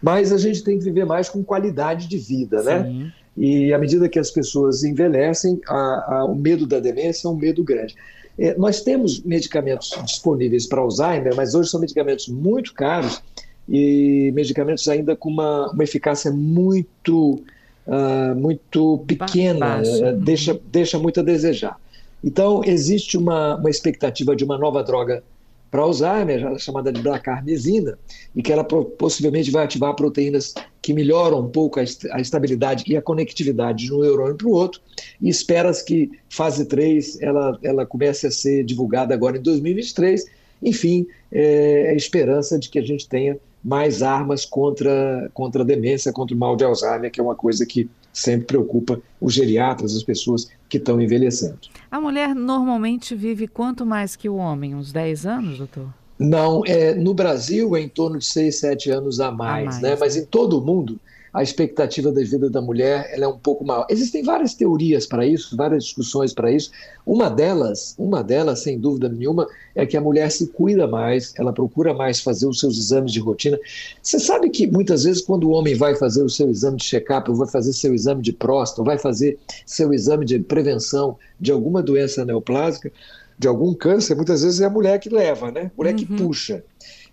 mas 0.00 0.32
a 0.32 0.38
gente 0.38 0.62
tem 0.64 0.78
que 0.78 0.84
viver 0.84 1.04
mais 1.04 1.28
com 1.28 1.42
qualidade 1.42 2.08
de 2.08 2.16
vida, 2.16 2.62
né? 2.62 2.84
Sim. 2.84 2.98
né? 2.98 3.12
E 3.36 3.72
à 3.72 3.78
medida 3.78 4.08
que 4.08 4.18
as 4.18 4.30
pessoas 4.30 4.82
envelhecem, 4.82 5.60
a, 5.66 6.16
a, 6.16 6.24
o 6.24 6.34
medo 6.34 6.66
da 6.66 6.80
demência 6.80 7.28
é 7.28 7.30
um 7.30 7.36
medo 7.36 7.62
grande. 7.62 7.94
É, 8.38 8.56
nós 8.56 8.82
temos 8.82 9.22
medicamentos 9.22 9.90
disponíveis 10.04 10.66
para 10.66 10.80
Alzheimer, 10.80 11.34
mas 11.36 11.54
hoje 11.54 11.70
são 11.70 11.80
medicamentos 11.80 12.28
muito 12.28 12.72
caros 12.74 13.22
e 13.70 14.32
medicamentos 14.34 14.88
ainda 14.88 15.14
com 15.14 15.30
uma, 15.30 15.70
uma 15.70 15.84
eficácia 15.84 16.32
muito, 16.32 17.40
uh, 17.86 18.34
muito 18.34 19.04
pequena, 19.06 19.80
uh, 19.80 20.16
deixa, 20.16 20.58
deixa 20.72 20.98
muito 20.98 21.20
a 21.20 21.22
desejar. 21.22 21.76
Então, 22.22 22.62
existe 22.64 23.16
uma, 23.16 23.56
uma 23.56 23.70
expectativa 23.70 24.34
de 24.34 24.44
uma 24.44 24.58
nova 24.58 24.82
droga 24.82 25.22
para 25.70 25.82
Alzheimer, 25.82 26.58
chamada 26.58 26.92
de 26.92 27.00
blacarmesina, 27.00 27.96
e 28.34 28.42
que 28.42 28.52
ela 28.52 28.64
possivelmente 28.64 29.52
vai 29.52 29.64
ativar 29.64 29.94
proteínas 29.94 30.52
que 30.82 30.92
melhoram 30.92 31.40
um 31.40 31.48
pouco 31.48 31.78
a, 31.78 31.84
a 32.12 32.20
estabilidade 32.20 32.82
e 32.88 32.96
a 32.96 33.02
conectividade 33.02 33.84
de 33.84 33.94
um 33.94 34.00
neurônio 34.00 34.34
para 34.34 34.48
o 34.48 34.50
outro, 34.50 34.80
e 35.20 35.28
espera-se 35.28 35.84
que 35.84 36.10
fase 36.28 36.64
3 36.64 37.22
ela, 37.22 37.56
ela 37.62 37.86
comece 37.86 38.26
a 38.26 38.32
ser 38.32 38.64
divulgada 38.64 39.14
agora 39.14 39.38
em 39.38 39.42
2023. 39.42 40.26
Enfim, 40.60 41.06
é, 41.30 41.90
a 41.90 41.94
esperança 41.94 42.58
de 42.58 42.68
que 42.68 42.78
a 42.78 42.82
gente 42.82 43.08
tenha 43.08 43.38
mais 43.62 44.02
armas 44.02 44.44
contra, 44.44 45.30
contra 45.34 45.62
a 45.62 45.66
demência, 45.66 46.12
contra 46.12 46.34
o 46.34 46.38
mal 46.38 46.56
de 46.56 46.64
Alzheimer, 46.64 47.10
que 47.10 47.20
é 47.20 47.22
uma 47.22 47.34
coisa 47.34 47.66
que 47.66 47.88
sempre 48.12 48.46
preocupa 48.46 49.00
os 49.20 49.34
geriatras, 49.34 49.94
as 49.94 50.02
pessoas 50.02 50.48
que 50.68 50.78
estão 50.78 51.00
envelhecendo. 51.00 51.58
A 51.90 52.00
mulher 52.00 52.34
normalmente 52.34 53.14
vive 53.14 53.46
quanto 53.46 53.84
mais 53.84 54.16
que 54.16 54.28
o 54.28 54.36
homem? 54.36 54.74
Uns 54.74 54.92
10 54.92 55.26
anos, 55.26 55.58
doutor? 55.58 55.88
Não, 56.18 56.62
é, 56.66 56.94
no 56.94 57.14
Brasil 57.14 57.74
é 57.76 57.80
em 57.80 57.88
torno 57.88 58.18
de 58.18 58.26
6, 58.26 58.60
7 58.60 58.90
anos 58.90 59.20
a 59.20 59.30
mais, 59.30 59.62
a 59.62 59.70
mais 59.70 59.82
né? 59.82 59.96
mas 59.98 60.16
em 60.16 60.24
todo 60.24 60.58
o 60.58 60.60
mundo 60.60 60.98
a 61.32 61.42
expectativa 61.42 62.10
de 62.10 62.24
vida 62.24 62.50
da 62.50 62.60
mulher 62.60 63.10
ela 63.12 63.24
é 63.24 63.28
um 63.28 63.38
pouco 63.38 63.64
maior. 63.64 63.86
Existem 63.88 64.22
várias 64.22 64.54
teorias 64.54 65.06
para 65.06 65.26
isso, 65.26 65.56
várias 65.56 65.84
discussões 65.84 66.32
para 66.32 66.50
isso. 66.50 66.70
Uma 67.06 67.30
delas, 67.30 67.94
uma 67.98 68.22
delas, 68.22 68.60
sem 68.60 68.78
dúvida 68.78 69.08
nenhuma, 69.08 69.46
é 69.74 69.86
que 69.86 69.96
a 69.96 70.00
mulher 70.00 70.30
se 70.30 70.48
cuida 70.48 70.86
mais, 70.86 71.32
ela 71.36 71.52
procura 71.52 71.94
mais 71.94 72.20
fazer 72.20 72.46
os 72.46 72.58
seus 72.58 72.76
exames 72.76 73.12
de 73.12 73.20
rotina. 73.20 73.58
Você 74.02 74.18
sabe 74.18 74.50
que 74.50 74.66
muitas 74.66 75.04
vezes 75.04 75.22
quando 75.22 75.48
o 75.48 75.50
homem 75.50 75.74
vai 75.74 75.94
fazer 75.94 76.22
o 76.22 76.28
seu 76.28 76.50
exame 76.50 76.76
de 76.76 76.84
check-up, 76.84 77.30
vai 77.32 77.48
fazer 77.48 77.72
seu 77.72 77.94
exame 77.94 78.22
de 78.22 78.32
próstata, 78.32 78.82
vai 78.82 78.98
fazer 78.98 79.38
seu 79.64 79.94
exame 79.94 80.24
de 80.24 80.38
prevenção 80.40 81.16
de 81.40 81.52
alguma 81.52 81.82
doença 81.82 82.24
neoplásica, 82.24 82.92
de 83.38 83.48
algum 83.48 83.72
câncer, 83.72 84.14
muitas 84.14 84.42
vezes 84.42 84.60
é 84.60 84.66
a 84.66 84.70
mulher 84.70 84.98
que 85.00 85.08
leva, 85.08 85.50
né? 85.50 85.70
Mulher 85.74 85.92
uhum. 85.92 85.96
que 85.96 86.04
puxa. 86.04 86.62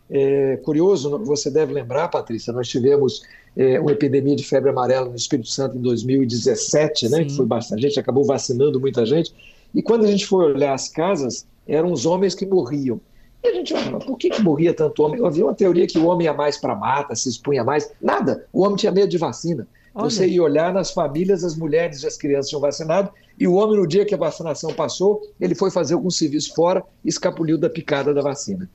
É 0.09 0.57
curioso, 0.57 1.17
você 1.19 1.49
deve 1.49 1.73
lembrar, 1.73 2.09
Patrícia, 2.09 2.51
nós 2.51 2.67
tivemos 2.67 3.23
é, 3.57 3.79
uma 3.79 3.91
epidemia 3.91 4.35
de 4.35 4.43
febre 4.43 4.69
amarela 4.69 5.09
no 5.09 5.15
Espírito 5.15 5.49
Santo 5.49 5.77
em 5.77 5.81
2017, 5.81 7.09
né? 7.09 7.25
Que 7.25 7.35
foi 7.35 7.45
bastante, 7.45 7.85
a 7.85 7.89
gente 7.89 7.99
acabou 7.99 8.23
vacinando 8.23 8.79
muita 8.79 9.03
gente. 9.05 9.33
E 9.73 9.81
quando 9.81 10.05
a 10.05 10.07
gente 10.07 10.27
foi 10.27 10.45
olhar 10.53 10.73
as 10.73 10.87
casas, 10.87 11.45
eram 11.67 11.91
os 11.91 12.05
homens 12.05 12.35
que 12.35 12.45
morriam. 12.45 13.01
E 13.43 13.47
a 13.47 13.53
gente 13.53 13.73
fala, 13.73 13.99
por 13.99 14.17
que, 14.17 14.29
que 14.29 14.41
morria 14.41 14.73
tanto 14.73 15.03
homem? 15.03 15.25
Havia 15.25 15.43
uma 15.43 15.55
teoria 15.55 15.87
que 15.87 15.97
o 15.97 16.05
homem 16.05 16.25
ia 16.25 16.33
mais 16.33 16.57
para 16.57 16.75
mata, 16.75 17.15
se 17.15 17.29
expunha 17.29 17.63
mais. 17.63 17.91
Nada, 18.01 18.45
o 18.53 18.63
homem 18.63 18.75
tinha 18.75 18.91
medo 18.91 19.09
de 19.09 19.17
vacina. 19.17 19.67
Olha. 19.97 20.09
Você 20.11 20.27
ia 20.27 20.43
olhar 20.43 20.71
nas 20.71 20.91
famílias, 20.91 21.43
as 21.43 21.55
mulheres 21.55 22.03
e 22.03 22.07
as 22.07 22.15
crianças 22.15 22.49
tinham 22.49 22.61
vacinado, 22.61 23.09
e 23.39 23.47
o 23.47 23.53
homem, 23.53 23.77
no 23.77 23.87
dia 23.87 24.05
que 24.05 24.13
a 24.13 24.17
vacinação 24.17 24.71
passou, 24.71 25.21
ele 25.41 25.55
foi 25.55 25.71
fazer 25.71 25.95
algum 25.95 26.11
serviço 26.11 26.53
fora 26.53 26.83
e 27.03 27.09
escapuliu 27.09 27.57
da 27.57 27.67
picada 27.67 28.13
da 28.13 28.21
vacina. 28.21 28.69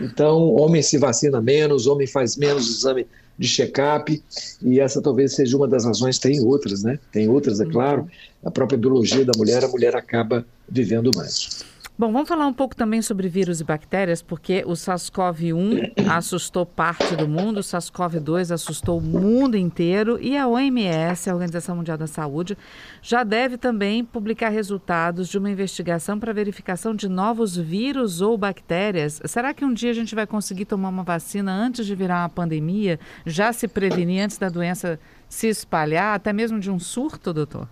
Então, 0.00 0.38
o 0.38 0.60
homem 0.60 0.80
se 0.80 0.96
vacina 0.96 1.40
menos, 1.40 1.86
o 1.86 1.92
homem 1.92 2.06
faz 2.06 2.36
menos 2.36 2.68
exame 2.68 3.06
de 3.36 3.48
check-up, 3.48 4.22
e 4.62 4.78
essa 4.78 5.02
talvez 5.02 5.34
seja 5.34 5.56
uma 5.56 5.66
das 5.66 5.84
razões, 5.84 6.18
tem 6.18 6.40
outras, 6.44 6.84
né? 6.84 6.98
Tem 7.10 7.28
outras, 7.28 7.60
é 7.60 7.64
uhum. 7.64 7.70
claro. 7.70 8.08
A 8.44 8.50
própria 8.50 8.78
biologia 8.78 9.24
da 9.24 9.32
mulher, 9.36 9.64
a 9.64 9.68
mulher 9.68 9.96
acaba 9.96 10.46
vivendo 10.68 11.10
mais. 11.14 11.64
Bom, 12.00 12.12
vamos 12.12 12.28
falar 12.28 12.46
um 12.46 12.52
pouco 12.52 12.76
também 12.76 13.02
sobre 13.02 13.28
vírus 13.28 13.60
e 13.60 13.64
bactérias, 13.64 14.22
porque 14.22 14.62
o 14.64 14.74
SARS-CoV-1 14.74 15.94
assustou 16.08 16.64
parte 16.64 17.16
do 17.16 17.26
mundo, 17.26 17.56
o 17.56 17.60
SARS-CoV-2 17.60 18.54
assustou 18.54 18.98
o 18.98 19.02
mundo 19.02 19.56
inteiro 19.56 20.16
e 20.22 20.36
a 20.36 20.46
OMS, 20.46 21.28
a 21.28 21.34
Organização 21.34 21.74
Mundial 21.74 21.98
da 21.98 22.06
Saúde, 22.06 22.56
já 23.02 23.24
deve 23.24 23.58
também 23.58 24.04
publicar 24.04 24.50
resultados 24.50 25.28
de 25.28 25.38
uma 25.38 25.50
investigação 25.50 26.20
para 26.20 26.32
verificação 26.32 26.94
de 26.94 27.08
novos 27.08 27.56
vírus 27.56 28.20
ou 28.20 28.38
bactérias. 28.38 29.20
Será 29.24 29.52
que 29.52 29.64
um 29.64 29.74
dia 29.74 29.90
a 29.90 29.94
gente 29.94 30.14
vai 30.14 30.24
conseguir 30.24 30.66
tomar 30.66 30.90
uma 30.90 31.02
vacina 31.02 31.52
antes 31.52 31.84
de 31.84 31.96
virar 31.96 32.22
uma 32.22 32.28
pandemia, 32.28 33.00
já 33.26 33.52
se 33.52 33.66
prevenir 33.66 34.22
antes 34.22 34.38
da 34.38 34.48
doença 34.48 35.00
se 35.28 35.48
espalhar, 35.48 36.14
até 36.14 36.32
mesmo 36.32 36.60
de 36.60 36.70
um 36.70 36.78
surto, 36.78 37.32
doutor? 37.32 37.68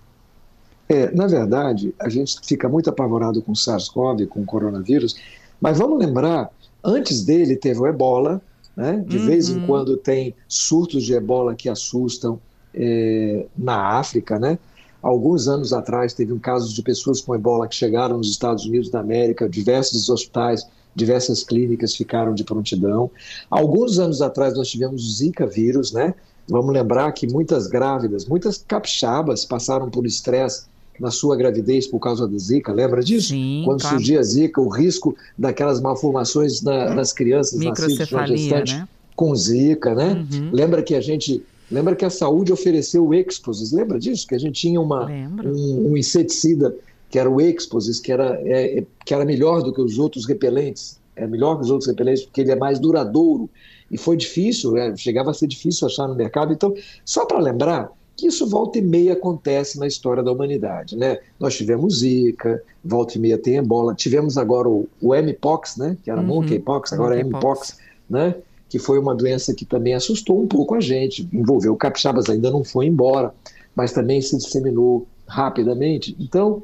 É, 0.88 1.10
na 1.14 1.26
verdade, 1.26 1.94
a 1.98 2.08
gente 2.08 2.38
fica 2.44 2.68
muito 2.68 2.88
apavorado 2.88 3.42
com 3.42 3.52
o 3.52 3.56
SARS-CoV, 3.56 4.26
com 4.28 4.40
o 4.40 4.46
coronavírus, 4.46 5.16
mas 5.60 5.78
vamos 5.78 5.98
lembrar, 5.98 6.50
antes 6.84 7.24
dele 7.24 7.56
teve 7.56 7.80
o 7.80 7.86
ebola, 7.86 8.40
né? 8.76 9.02
de 9.06 9.18
uhum. 9.18 9.26
vez 9.26 9.48
em 9.48 9.58
uhum. 9.58 9.66
quando 9.66 9.96
tem 9.96 10.34
surtos 10.46 11.02
de 11.02 11.14
ebola 11.14 11.54
que 11.54 11.68
assustam 11.68 12.38
é, 12.74 13.46
na 13.56 13.98
África, 13.98 14.38
né? 14.38 14.58
Alguns 15.02 15.46
anos 15.48 15.72
atrás 15.72 16.12
teve 16.12 16.32
um 16.32 16.38
caso 16.38 16.74
de 16.74 16.82
pessoas 16.82 17.20
com 17.20 17.34
ebola 17.34 17.68
que 17.68 17.74
chegaram 17.74 18.18
nos 18.18 18.30
Estados 18.30 18.64
Unidos 18.66 18.90
da 18.90 19.00
América, 19.00 19.48
diversos 19.48 20.08
hospitais, 20.08 20.66
diversas 20.94 21.44
clínicas 21.44 21.94
ficaram 21.94 22.34
de 22.34 22.42
prontidão. 22.42 23.10
Alguns 23.50 23.98
anos 23.98 24.20
atrás 24.20 24.54
nós 24.54 24.68
tivemos 24.68 25.06
o 25.06 25.12
Zika 25.12 25.46
vírus, 25.46 25.92
né? 25.92 26.14
Vamos 26.48 26.72
lembrar 26.72 27.10
que 27.12 27.26
muitas 27.26 27.66
grávidas, 27.66 28.26
muitas 28.26 28.58
capixabas 28.58 29.44
passaram 29.44 29.90
por 29.90 30.06
estresse 30.06 30.66
na 31.00 31.10
sua 31.10 31.36
gravidez 31.36 31.86
por 31.86 31.98
causa 31.98 32.26
da 32.26 32.38
Zika, 32.38 32.72
lembra 32.72 33.02
disso? 33.02 33.28
Sim, 33.28 33.62
Quando 33.64 33.80
claro. 33.80 33.96
surgia 33.96 34.20
a 34.20 34.22
Zika, 34.22 34.60
o 34.60 34.68
risco 34.68 35.16
daquelas 35.36 35.80
malformações 35.80 36.62
na, 36.62 36.94
nas 36.94 37.12
crianças 37.12 37.58
nascidas 37.58 38.10
na 38.10 38.26
gestante 38.26 38.74
né? 38.74 38.88
com 39.14 39.34
Zika, 39.34 39.94
né? 39.94 40.26
Uhum. 40.32 40.50
Lembra 40.52 40.82
que 40.82 40.94
a 40.94 41.00
gente 41.00 41.42
Lembra 41.70 41.96
que 41.96 42.04
a 42.04 42.10
saúde 42.10 42.52
ofereceu 42.52 43.04
o 43.04 43.12
Exposis, 43.12 43.72
lembra 43.72 43.98
disso? 43.98 44.26
Que 44.26 44.36
a 44.36 44.38
gente 44.38 44.60
tinha 44.60 44.80
uma, 44.80 45.06
um, 45.06 45.90
um, 45.90 45.96
inseticida 45.96 46.74
que 47.10 47.18
era 47.18 47.28
o 47.28 47.40
Exposis, 47.40 47.98
que 47.98 48.12
era, 48.12 48.40
é, 48.44 48.78
é, 48.78 48.84
que 49.04 49.12
era 49.12 49.24
melhor 49.24 49.62
do 49.62 49.72
que 49.72 49.80
os 49.80 49.98
outros 49.98 50.26
repelentes, 50.26 50.98
é 51.16 51.26
melhor 51.26 51.56
que 51.56 51.62
os 51.62 51.70
outros 51.70 51.88
repelentes 51.88 52.24
porque 52.24 52.40
ele 52.42 52.52
é 52.52 52.56
mais 52.56 52.78
duradouro. 52.78 53.50
E 53.90 53.96
foi 53.96 54.16
difícil, 54.16 54.76
é, 54.76 54.96
chegava 54.96 55.30
a 55.30 55.34
ser 55.34 55.46
difícil 55.46 55.86
achar 55.86 56.06
no 56.06 56.14
mercado. 56.14 56.52
Então, 56.52 56.74
só 57.04 57.24
para 57.24 57.38
lembrar, 57.38 57.90
que 58.16 58.26
isso 58.26 58.46
volta 58.46 58.78
e 58.78 58.82
meia 58.82 59.12
acontece 59.12 59.78
na 59.78 59.86
história 59.86 60.22
da 60.22 60.32
humanidade, 60.32 60.96
né? 60.96 61.18
Nós 61.38 61.54
tivemos 61.54 61.98
Zika, 61.98 62.62
volta 62.82 63.18
e 63.18 63.20
meia 63.20 63.36
tem 63.36 63.56
ebola, 63.56 63.94
tivemos 63.94 64.38
agora 64.38 64.68
o, 64.68 64.88
o 65.02 65.14
Mpox, 65.14 65.76
né? 65.76 65.96
Que 66.02 66.10
era 66.10 66.20
uhum. 66.20 66.26
monkeypox, 66.26 66.92
agora 66.92 67.18
é 67.18 67.22
Mpox, 67.22 67.76
né? 68.08 68.34
Que 68.68 68.78
foi 68.78 68.98
uma 68.98 69.14
doença 69.14 69.54
que 69.54 69.66
também 69.66 69.94
assustou 69.94 70.40
um 70.42 70.46
pouco 70.46 70.74
a 70.74 70.80
gente, 70.80 71.28
envolveu 71.32 71.76
capixabas, 71.76 72.30
ainda 72.30 72.50
não 72.50 72.64
foi 72.64 72.86
embora, 72.86 73.34
mas 73.74 73.92
também 73.92 74.20
se 74.22 74.36
disseminou 74.38 75.06
rapidamente. 75.28 76.16
Então, 76.18 76.62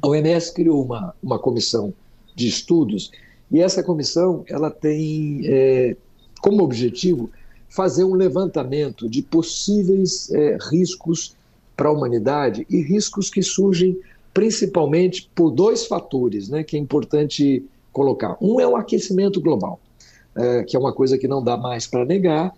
a 0.00 0.06
OMS 0.06 0.54
criou 0.54 0.84
uma, 0.84 1.12
uma 1.20 1.38
comissão 1.38 1.92
de 2.36 2.46
estudos 2.46 3.10
e 3.50 3.60
essa 3.60 3.82
comissão 3.82 4.44
ela 4.46 4.70
tem 4.70 5.40
é, 5.44 5.96
como 6.40 6.62
objetivo 6.62 7.30
fazer 7.68 8.04
um 8.04 8.14
levantamento 8.14 9.08
de 9.08 9.22
possíveis 9.22 10.30
é, 10.30 10.58
riscos 10.70 11.34
para 11.76 11.88
a 11.88 11.92
humanidade 11.92 12.66
e 12.68 12.80
riscos 12.80 13.30
que 13.30 13.42
surgem 13.42 13.98
principalmente 14.32 15.30
por 15.34 15.50
dois 15.50 15.86
fatores 15.86 16.48
né, 16.48 16.62
que 16.62 16.76
é 16.76 16.80
importante 16.80 17.64
colocar. 17.92 18.36
Um 18.40 18.60
é 18.60 18.66
o 18.66 18.76
aquecimento 18.76 19.40
global, 19.40 19.80
é, 20.34 20.62
que 20.64 20.76
é 20.76 20.78
uma 20.78 20.92
coisa 20.92 21.18
que 21.18 21.28
não 21.28 21.42
dá 21.42 21.56
mais 21.56 21.86
para 21.86 22.04
negar. 22.04 22.52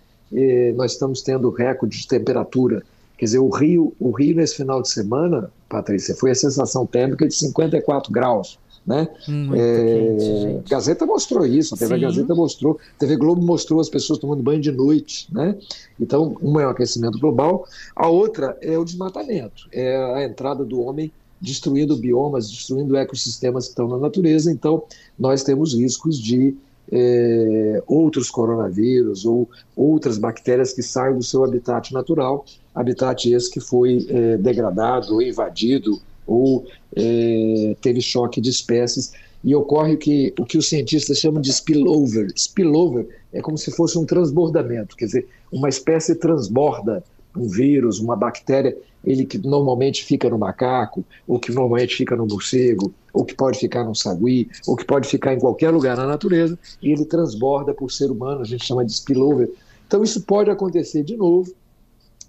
nós 0.77 0.93
estamos 0.93 1.23
tendo 1.23 1.51
recorde 1.51 1.99
de 1.99 2.07
temperatura. 2.07 2.83
Quer 3.19 3.27
dizer, 3.27 3.39
o 3.39 3.51
Rio, 3.51 3.93
o 3.99 4.11
Rio 4.11 4.37
nesse 4.37 4.57
final 4.57 4.81
de 4.81 4.89
semana, 4.89 5.51
Patrícia, 5.69 6.15
foi 6.15 6.31
a 6.31 6.35
sensação 6.35 6.87
térmica 6.87 7.27
de 7.27 7.35
54 7.35 8.11
graus. 8.13 8.59
Né? 8.87 9.07
é, 9.55 10.55
quente, 10.57 10.71
Gazeta 10.71 11.07
mostrou 11.07 11.47
isso, 11.47 11.75
a 11.75 11.79
TV 11.79 11.95
Sim. 11.95 12.01
Gazeta 12.01 12.35
mostrou, 12.35 12.81
a 12.97 12.99
TV 12.99 13.17
Globo 13.17 13.43
mostrou 13.43 13.79
as 13.81 13.89
pessoas 13.89 14.19
tomando 14.19 14.43
banho 14.43 14.61
de 14.61 14.73
noite. 14.73 15.29
Né? 15.33 15.57
Então, 16.01 16.37
uma 16.41 16.63
é 16.63 16.67
o 16.67 16.71
aquecimento 16.71 17.19
global, 17.19 17.67
a 17.95 18.09
outra 18.09 18.57
é 18.61 18.79
o 18.79 18.85
desmatamento, 18.85 19.69
é 19.71 19.97
a 20.15 20.25
entrada 20.25 20.65
do 20.65 20.81
homem 20.81 21.13
destruindo 21.41 21.97
biomas, 21.97 22.51
destruindo 22.51 22.97
ecossistemas 22.97 23.65
que 23.65 23.71
estão 23.71 23.89
na 23.89 23.97
natureza. 23.97 24.51
Então, 24.53 24.83
nós 25.19 25.43
temos 25.43 25.75
riscos 25.75 26.19
de 26.19 26.55
é, 26.93 27.83
outros 27.87 28.31
coronavírus 28.31 29.25
ou 29.25 29.49
outras 29.77 30.19
bactérias 30.19 30.73
que 30.73 30.83
saiam 30.83 31.17
do 31.17 31.23
seu 31.23 31.45
habitat 31.45 31.93
natural, 31.95 32.45
habitat 32.75 33.31
esse 33.33 33.51
que 33.51 33.61
foi 33.61 34.07
é, 34.09 34.37
degradado 34.37 35.15
ou 35.15 35.23
invadido 35.23 36.01
ou 36.31 36.65
é, 36.95 37.77
teve 37.81 38.01
choque 38.01 38.41
de 38.41 38.51
espécies. 38.51 39.13
E 39.43 39.55
ocorre 39.55 39.97
que, 39.97 40.35
o 40.39 40.45
que 40.45 40.59
os 40.59 40.69
cientistas 40.69 41.19
chamam 41.19 41.41
de 41.41 41.51
spillover. 41.51 42.31
Spillover 42.37 43.09
é 43.33 43.41
como 43.41 43.57
se 43.57 43.71
fosse 43.71 43.99
um 43.99 44.05
transbordamento, 44.05 44.95
quer 44.95 45.07
dizer, 45.07 45.29
uma 45.51 45.69
espécie 45.69 46.15
transborda 46.15 47.03
um 47.37 47.49
vírus, 47.49 48.01
uma 48.01 48.17
bactéria, 48.17 48.77
ele 49.05 49.25
que 49.25 49.39
normalmente 49.39 50.05
fica 50.05 50.29
no 50.29 50.39
macaco, 50.39 51.05
ou 51.27 51.39
que 51.39 51.53
normalmente 51.53 51.97
fica 51.97 52.17
no 52.17 52.27
morcego, 52.27 52.93
ou 53.13 53.25
que 53.25 53.35
pode 53.35 53.59
ficar 53.59 53.85
no 53.85 53.95
sagui, 53.95 54.49
ou 54.67 54.77
que 54.77 54.85
pode 54.85 55.09
ficar 55.09 55.35
em 55.35 55.39
qualquer 55.39 55.71
lugar 55.71 55.97
na 55.97 56.07
natureza, 56.07 56.59
e 56.83 56.93
ele 56.93 57.05
transborda 57.05 57.73
por 57.73 57.91
ser 57.91 58.11
humano, 58.11 58.41
a 58.41 58.45
gente 58.45 58.65
chama 58.65 58.85
de 58.85 58.93
spillover. 58.93 59.51
Então 59.87 60.03
isso 60.03 60.21
pode 60.23 60.51
acontecer 60.51 61.03
de 61.03 61.17
novo, 61.17 61.53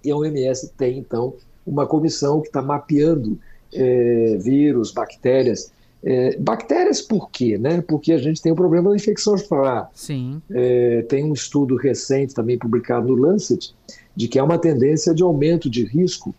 e 0.03 0.11
a 0.11 0.15
OMS 0.15 0.71
tem 0.77 0.97
então 0.97 1.33
uma 1.65 1.85
comissão 1.85 2.41
que 2.41 2.47
está 2.47 2.61
mapeando 2.61 3.39
é, 3.73 4.37
vírus, 4.39 4.91
bactérias. 4.91 5.71
É, 6.03 6.35
bactérias 6.37 6.99
por 7.01 7.29
quê? 7.29 7.57
Né? 7.57 7.81
Porque 7.81 8.11
a 8.11 8.17
gente 8.17 8.41
tem 8.41 8.51
o 8.51 8.55
problema 8.55 8.89
da 8.89 8.95
infecção 8.95 9.33
hospitalar. 9.33 9.89
Sim. 9.93 10.41
É, 10.51 11.03
tem 11.07 11.23
um 11.23 11.33
estudo 11.33 11.75
recente 11.75 12.33
também 12.33 12.57
publicado 12.57 13.07
no 13.07 13.15
Lancet 13.15 13.73
de 14.15 14.27
que 14.27 14.39
há 14.39 14.43
uma 14.43 14.57
tendência 14.57 15.13
de 15.13 15.23
aumento 15.23 15.69
de 15.69 15.85
risco 15.85 16.33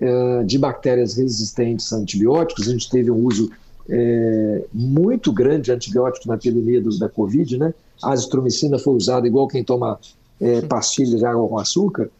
é, 0.00 0.44
de 0.44 0.58
bactérias 0.58 1.16
resistentes 1.16 1.92
a 1.92 1.96
antibióticos. 1.96 2.68
A 2.68 2.72
gente 2.72 2.90
teve 2.90 3.10
um 3.10 3.24
uso 3.24 3.50
é, 3.88 4.64
muito 4.72 5.32
grande 5.32 5.62
de 5.62 5.72
antibióticos 5.72 6.26
na 6.26 6.34
epidemia 6.34 6.80
do, 6.80 6.96
da 6.98 7.08
Covid, 7.08 7.58
né? 7.58 7.74
A 8.02 8.12
azitromicina 8.12 8.78
foi 8.78 8.94
usada 8.94 9.26
igual 9.26 9.48
quem 9.48 9.64
toma 9.64 9.98
é, 10.40 10.60
pastilha 10.60 11.16
de 11.16 11.24
água 11.24 11.48
com 11.48 11.58
açúcar 11.58 12.10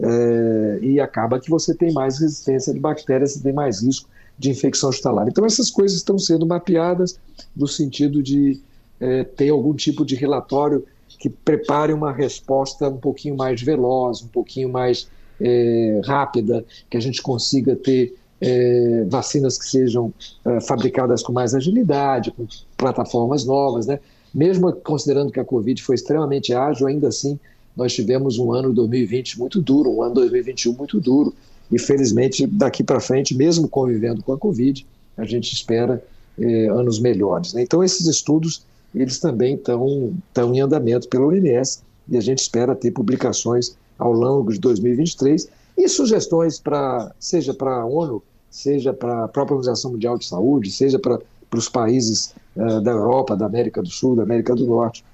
é, 0.00 0.78
e 0.80 1.00
acaba 1.00 1.40
que 1.40 1.50
você 1.50 1.74
tem 1.74 1.92
mais 1.92 2.18
resistência 2.18 2.72
de 2.72 2.80
bactérias, 2.80 3.32
você 3.32 3.42
tem 3.42 3.52
mais 3.52 3.82
risco 3.82 4.08
de 4.38 4.50
infecção 4.50 4.88
hospitalar. 4.88 5.26
Então, 5.28 5.44
essas 5.44 5.70
coisas 5.70 5.98
estão 5.98 6.18
sendo 6.18 6.46
mapeadas 6.46 7.18
no 7.56 7.66
sentido 7.66 8.22
de 8.22 8.60
é, 9.00 9.24
ter 9.24 9.48
algum 9.48 9.74
tipo 9.74 10.04
de 10.04 10.14
relatório 10.14 10.84
que 11.18 11.28
prepare 11.28 11.92
uma 11.92 12.12
resposta 12.12 12.88
um 12.88 12.98
pouquinho 12.98 13.36
mais 13.36 13.60
veloz, 13.60 14.22
um 14.22 14.28
pouquinho 14.28 14.68
mais 14.68 15.08
é, 15.40 16.00
rápida, 16.04 16.64
que 16.88 16.96
a 16.96 17.00
gente 17.00 17.20
consiga 17.20 17.74
ter 17.74 18.16
é, 18.40 19.04
vacinas 19.08 19.58
que 19.58 19.66
sejam 19.66 20.12
é, 20.44 20.60
fabricadas 20.60 21.22
com 21.22 21.32
mais 21.32 21.54
agilidade, 21.54 22.30
com 22.30 22.46
plataformas 22.76 23.44
novas, 23.44 23.86
né? 23.86 23.98
Mesmo 24.32 24.72
considerando 24.72 25.32
que 25.32 25.40
a 25.40 25.44
Covid 25.44 25.82
foi 25.82 25.96
extremamente 25.96 26.54
ágil, 26.54 26.86
ainda 26.86 27.08
assim 27.08 27.38
nós 27.78 27.94
tivemos 27.94 28.40
um 28.40 28.52
ano 28.52 28.72
2020 28.72 29.38
muito 29.38 29.62
duro, 29.62 29.88
um 29.88 30.02
ano 30.02 30.14
2021 30.16 30.72
muito 30.72 31.00
duro. 31.00 31.32
E 31.70 31.78
felizmente, 31.78 32.44
daqui 32.44 32.82
para 32.82 32.98
frente, 32.98 33.36
mesmo 33.36 33.68
convivendo 33.68 34.20
com 34.20 34.32
a 34.32 34.38
Covid, 34.38 34.84
a 35.16 35.24
gente 35.24 35.52
espera 35.54 36.02
eh, 36.40 36.66
anos 36.66 36.98
melhores. 36.98 37.52
Né? 37.52 37.62
Então, 37.62 37.84
esses 37.84 38.06
estudos, 38.08 38.64
eles 38.92 39.20
também 39.20 39.54
estão 39.54 40.12
em 40.52 40.60
andamento 40.60 41.08
pela 41.08 41.26
OMS 41.26 41.80
e 42.08 42.16
a 42.16 42.20
gente 42.20 42.40
espera 42.40 42.74
ter 42.74 42.90
publicações 42.90 43.76
ao 43.96 44.12
longo 44.12 44.52
de 44.52 44.58
2023 44.58 45.48
e 45.76 45.88
sugestões 45.88 46.58
para, 46.58 47.12
seja 47.20 47.54
para 47.54 47.82
a 47.82 47.86
ONU, 47.86 48.20
seja 48.50 48.92
para 48.92 49.24
a 49.24 49.28
própria 49.28 49.54
Organização 49.54 49.92
Mundial 49.92 50.18
de 50.18 50.26
Saúde, 50.26 50.72
seja 50.72 50.98
para 50.98 51.20
os 51.54 51.68
países 51.68 52.34
uh, 52.56 52.80
da 52.80 52.90
Europa, 52.90 53.36
da 53.36 53.46
América 53.46 53.80
do 53.80 53.88
Sul, 53.88 54.16
da 54.16 54.24
América 54.24 54.54
do 54.56 54.66
Norte, 54.66 55.04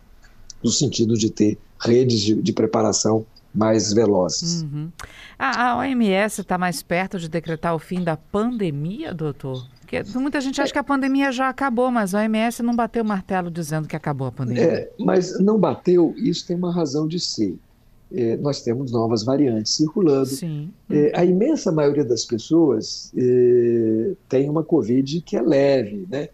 no 0.64 0.71
sentido 0.71 1.14
de 1.14 1.30
ter 1.30 1.59
redes 1.78 2.21
de, 2.21 2.35
de 2.42 2.52
preparação 2.52 3.26
mais 3.54 3.92
velozes. 3.92 4.62
Uhum. 4.62 4.90
A, 5.38 5.71
a 5.71 5.78
OMS 5.78 6.40
está 6.40 6.59
mais 6.59 6.83
perto 6.83 7.18
de 7.21 7.28
decretar 7.28 7.75
o 7.75 7.78
fim 7.78 8.02
da 8.02 8.16
pandemia, 8.16 9.14
doutor? 9.14 9.68
Porque 9.80 10.02
muita 10.18 10.40
gente 10.40 10.61
acha 10.61 10.73
que 10.73 10.78
a 10.78 10.83
pandemia 10.83 11.30
já 11.30 11.49
acabou, 11.49 11.90
mas 11.90 12.14
a 12.14 12.21
OMS 12.21 12.62
não 12.62 12.75
bateu 12.75 13.04
o 13.04 13.06
martelo 13.06 13.50
dizendo 13.50 13.87
que 13.87 13.94
acabou 13.94 14.26
a 14.26 14.33
pandemia. 14.33 14.64
É, 14.64 14.92
mas 14.99 15.38
não 15.38 15.59
bateu, 15.59 16.14
isso 16.16 16.47
tem 16.47 16.56
uma 16.56 16.73
razão 16.73 17.06
de 17.06 17.21
ser. 17.21 17.56
É, 18.12 18.37
nós 18.38 18.62
temos 18.62 18.90
novas 18.90 19.23
variantes 19.25 19.73
circulando. 19.73 20.26
Sim. 20.26 20.71
É, 20.90 21.12
a 21.18 21.25
imensa 21.25 21.71
maioria 21.71 22.04
das 22.04 22.25
pessoas 22.25 23.12
é, 23.16 24.12
tem 24.28 24.49
uma 24.49 24.64
Covid 24.64 25.21
que 25.21 25.37
é 25.37 25.42
leve. 25.42 26.06
Né? 26.09 26.28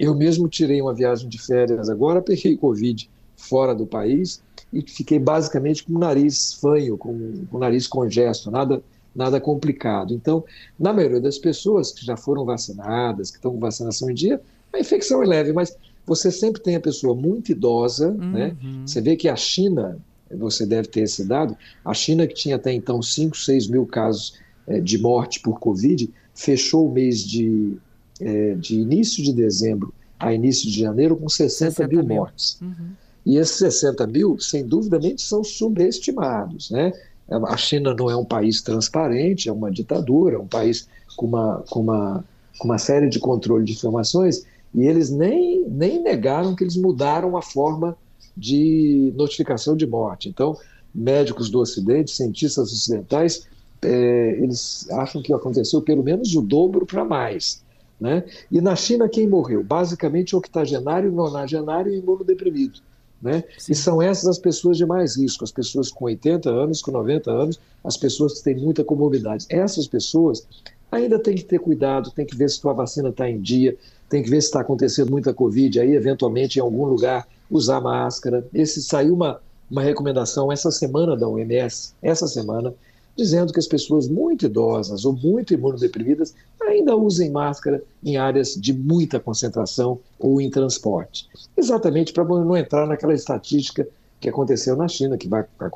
Eu 0.00 0.14
mesmo 0.14 0.48
tirei 0.48 0.80
uma 0.80 0.94
viagem 0.94 1.28
de 1.28 1.38
férias 1.38 1.88
agora, 1.90 2.22
peguei 2.22 2.56
Covid 2.56 3.10
fora 3.36 3.74
do 3.74 3.86
país 3.86 4.42
e 4.72 4.82
fiquei 4.82 5.18
basicamente 5.18 5.84
com 5.84 5.94
o 5.94 5.98
nariz 5.98 6.54
fanho, 6.54 6.96
com, 6.96 7.46
com 7.50 7.56
o 7.56 7.60
nariz 7.60 7.86
congesto, 7.86 8.50
nada, 8.50 8.82
nada 9.14 9.40
complicado. 9.40 10.12
Então, 10.12 10.44
na 10.78 10.92
maioria 10.92 11.20
das 11.20 11.38
pessoas 11.38 11.92
que 11.92 12.04
já 12.04 12.16
foram 12.16 12.44
vacinadas, 12.44 13.30
que 13.30 13.36
estão 13.36 13.52
com 13.52 13.60
vacinação 13.60 14.10
em 14.10 14.14
dia, 14.14 14.40
a 14.72 14.80
infecção 14.80 15.22
é 15.22 15.26
leve, 15.26 15.52
mas 15.52 15.76
você 16.04 16.30
sempre 16.30 16.62
tem 16.62 16.76
a 16.76 16.80
pessoa 16.80 17.14
muito 17.14 17.52
idosa, 17.52 18.10
uhum. 18.10 18.30
né? 18.30 18.56
Você 18.84 19.00
vê 19.00 19.16
que 19.16 19.28
a 19.28 19.36
China, 19.36 19.98
você 20.30 20.66
deve 20.66 20.88
ter 20.88 21.00
esse 21.00 21.24
dado, 21.24 21.56
a 21.84 21.94
China 21.94 22.26
que 22.26 22.34
tinha 22.34 22.56
até 22.56 22.72
então 22.72 23.02
5, 23.02 23.36
6 23.36 23.68
mil 23.68 23.86
casos 23.86 24.34
é, 24.66 24.80
de 24.80 24.98
morte 24.98 25.40
por 25.40 25.58
Covid, 25.58 26.08
fechou 26.34 26.88
o 26.88 26.92
mês 26.92 27.24
de, 27.24 27.76
é, 28.20 28.54
de 28.54 28.76
início 28.78 29.22
de 29.22 29.32
dezembro 29.32 29.92
a 30.18 30.32
início 30.32 30.70
de 30.70 30.80
janeiro 30.80 31.16
com 31.16 31.28
60, 31.28 31.70
60 31.72 31.88
mil, 31.88 31.98
mil 31.98 32.16
mortes. 32.16 32.58
Uhum. 32.60 32.90
E 33.26 33.38
esses 33.38 33.56
60 33.56 34.06
mil, 34.06 34.38
sem 34.38 34.64
dúvida, 34.64 35.00
são 35.18 35.42
subestimados. 35.42 36.70
Né? 36.70 36.92
A 37.28 37.56
China 37.56 37.92
não 37.92 38.08
é 38.08 38.16
um 38.16 38.24
país 38.24 38.62
transparente, 38.62 39.48
é 39.48 39.52
uma 39.52 39.68
ditadura, 39.68 40.36
é 40.36 40.38
um 40.38 40.46
país 40.46 40.88
com 41.16 41.26
uma, 41.26 41.64
com 41.68 41.80
uma, 41.80 42.24
com 42.56 42.68
uma 42.68 42.78
série 42.78 43.08
de 43.08 43.18
controle 43.18 43.64
de 43.64 43.72
informações, 43.72 44.46
e 44.72 44.82
eles 44.86 45.10
nem, 45.10 45.68
nem 45.68 46.00
negaram 46.00 46.54
que 46.54 46.62
eles 46.62 46.76
mudaram 46.76 47.36
a 47.36 47.42
forma 47.42 47.96
de 48.36 49.12
notificação 49.16 49.76
de 49.76 49.86
morte. 49.88 50.28
Então, 50.28 50.56
médicos 50.94 51.50
do 51.50 51.58
Ocidente, 51.58 52.12
cientistas 52.12 52.70
ocidentais, 52.70 53.48
é, 53.82 54.38
eles 54.40 54.88
acham 54.92 55.20
que 55.20 55.32
aconteceu 55.32 55.82
pelo 55.82 56.02
menos 56.02 56.32
o 56.36 56.42
dobro 56.42 56.86
para 56.86 57.04
mais. 57.04 57.64
Né? 58.00 58.24
E 58.52 58.60
na 58.60 58.76
China, 58.76 59.08
quem 59.08 59.26
morreu? 59.26 59.64
Basicamente, 59.64 60.36
octogenário, 60.36 61.10
nonagenário 61.10 61.92
e 61.92 61.98
imunodeprimido. 61.98 62.80
Né? 63.26 63.42
E 63.68 63.74
são 63.74 64.00
essas 64.00 64.28
as 64.28 64.38
pessoas 64.38 64.76
de 64.76 64.86
mais 64.86 65.16
risco, 65.16 65.42
as 65.42 65.50
pessoas 65.50 65.90
com 65.90 66.04
80 66.04 66.48
anos, 66.48 66.80
com 66.80 66.92
90 66.92 67.28
anos, 67.28 67.60
as 67.82 67.96
pessoas 67.96 68.34
que 68.34 68.44
têm 68.44 68.56
muita 68.56 68.84
comorbidade. 68.84 69.46
Essas 69.48 69.88
pessoas 69.88 70.46
ainda 70.92 71.18
tem 71.18 71.34
que 71.34 71.44
ter 71.44 71.58
cuidado, 71.58 72.12
tem 72.12 72.24
que 72.24 72.36
ver 72.36 72.48
se 72.48 72.58
sua 72.58 72.72
vacina 72.72 73.08
está 73.08 73.28
em 73.28 73.40
dia, 73.40 73.76
tem 74.08 74.22
que 74.22 74.30
ver 74.30 74.40
se 74.40 74.46
está 74.46 74.60
acontecendo 74.60 75.10
muita 75.10 75.34
Covid, 75.34 75.80
aí 75.80 75.96
eventualmente 75.96 76.60
em 76.60 76.62
algum 76.62 76.84
lugar 76.84 77.26
usar 77.50 77.80
máscara. 77.80 78.46
Esse 78.54 78.80
saiu 78.80 79.14
uma, 79.14 79.40
uma 79.68 79.82
recomendação 79.82 80.52
essa 80.52 80.70
semana 80.70 81.16
da 81.16 81.26
OMS, 81.26 81.94
essa 82.00 82.28
semana, 82.28 82.72
dizendo 83.16 83.52
que 83.52 83.58
as 83.58 83.66
pessoas 83.66 84.08
muito 84.08 84.46
idosas 84.46 85.04
ou 85.04 85.12
muito 85.12 85.54
imunodeprimidas 85.54 86.34
ainda 86.60 86.94
usem 86.94 87.30
máscara 87.30 87.82
em 88.04 88.16
áreas 88.16 88.54
de 88.54 88.72
muita 88.72 89.18
concentração 89.18 89.98
ou 90.18 90.40
em 90.40 90.50
transporte. 90.50 91.28
Exatamente 91.56 92.12
para 92.12 92.24
não 92.24 92.56
entrar 92.56 92.86
naquela 92.86 93.14
estatística 93.14 93.88
que 94.20 94.28
aconteceu 94.28 94.76
na 94.76 94.88
China, 94.88 95.16
que 95.16 95.28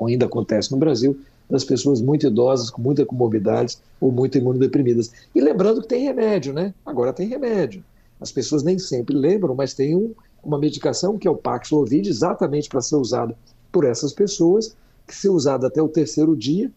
ainda 0.05 0.25
acontece 0.25 0.71
no 0.71 0.77
Brasil, 0.77 1.19
das 1.49 1.63
pessoas 1.63 2.01
muito 2.01 2.27
idosas, 2.27 2.69
com 2.69 2.81
muita 2.81 3.05
comorbidade 3.05 3.77
ou 3.99 4.11
muito 4.11 4.37
imunodeprimidas. 4.37 5.11
E 5.35 5.41
lembrando 5.41 5.81
que 5.81 5.87
tem 5.87 6.03
remédio, 6.03 6.53
né? 6.53 6.73
Agora 6.85 7.11
tem 7.11 7.27
remédio. 7.27 7.83
As 8.19 8.31
pessoas 8.31 8.63
nem 8.63 8.79
sempre 8.79 9.15
lembram, 9.15 9.53
mas 9.53 9.73
tem 9.73 9.95
um, 9.95 10.13
uma 10.43 10.57
medicação 10.57 11.17
que 11.17 11.27
é 11.27 11.31
o 11.31 11.35
Paxlovid, 11.35 12.07
exatamente 12.07 12.69
para 12.69 12.81
ser 12.81 12.95
usada 12.95 13.35
por 13.71 13.83
essas 13.83 14.13
pessoas, 14.13 14.75
que 15.07 15.15
se 15.15 15.27
usada 15.27 15.67
até 15.67 15.81
o 15.81 15.89
terceiro 15.89 16.35
dia, 16.37 16.71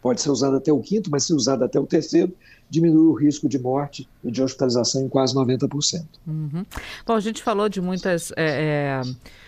pode 0.00 0.20
ser 0.20 0.30
usado 0.30 0.56
até 0.56 0.72
o 0.72 0.80
quinto, 0.80 1.10
mas 1.10 1.24
se 1.24 1.32
usado 1.32 1.64
até 1.64 1.78
o 1.78 1.86
terceiro, 1.86 2.32
diminui 2.68 3.06
o 3.08 3.14
risco 3.14 3.48
de 3.48 3.58
morte 3.58 4.08
e 4.22 4.30
de 4.30 4.42
hospitalização 4.42 5.02
em 5.02 5.08
quase 5.08 5.34
90%. 5.34 6.04
Uhum. 6.26 6.64
Bom, 7.04 7.14
a 7.14 7.20
gente 7.20 7.42
falou 7.42 7.68
de 7.68 7.80
muitas. 7.80 8.32
É, 8.36 9.02
é 9.02 9.40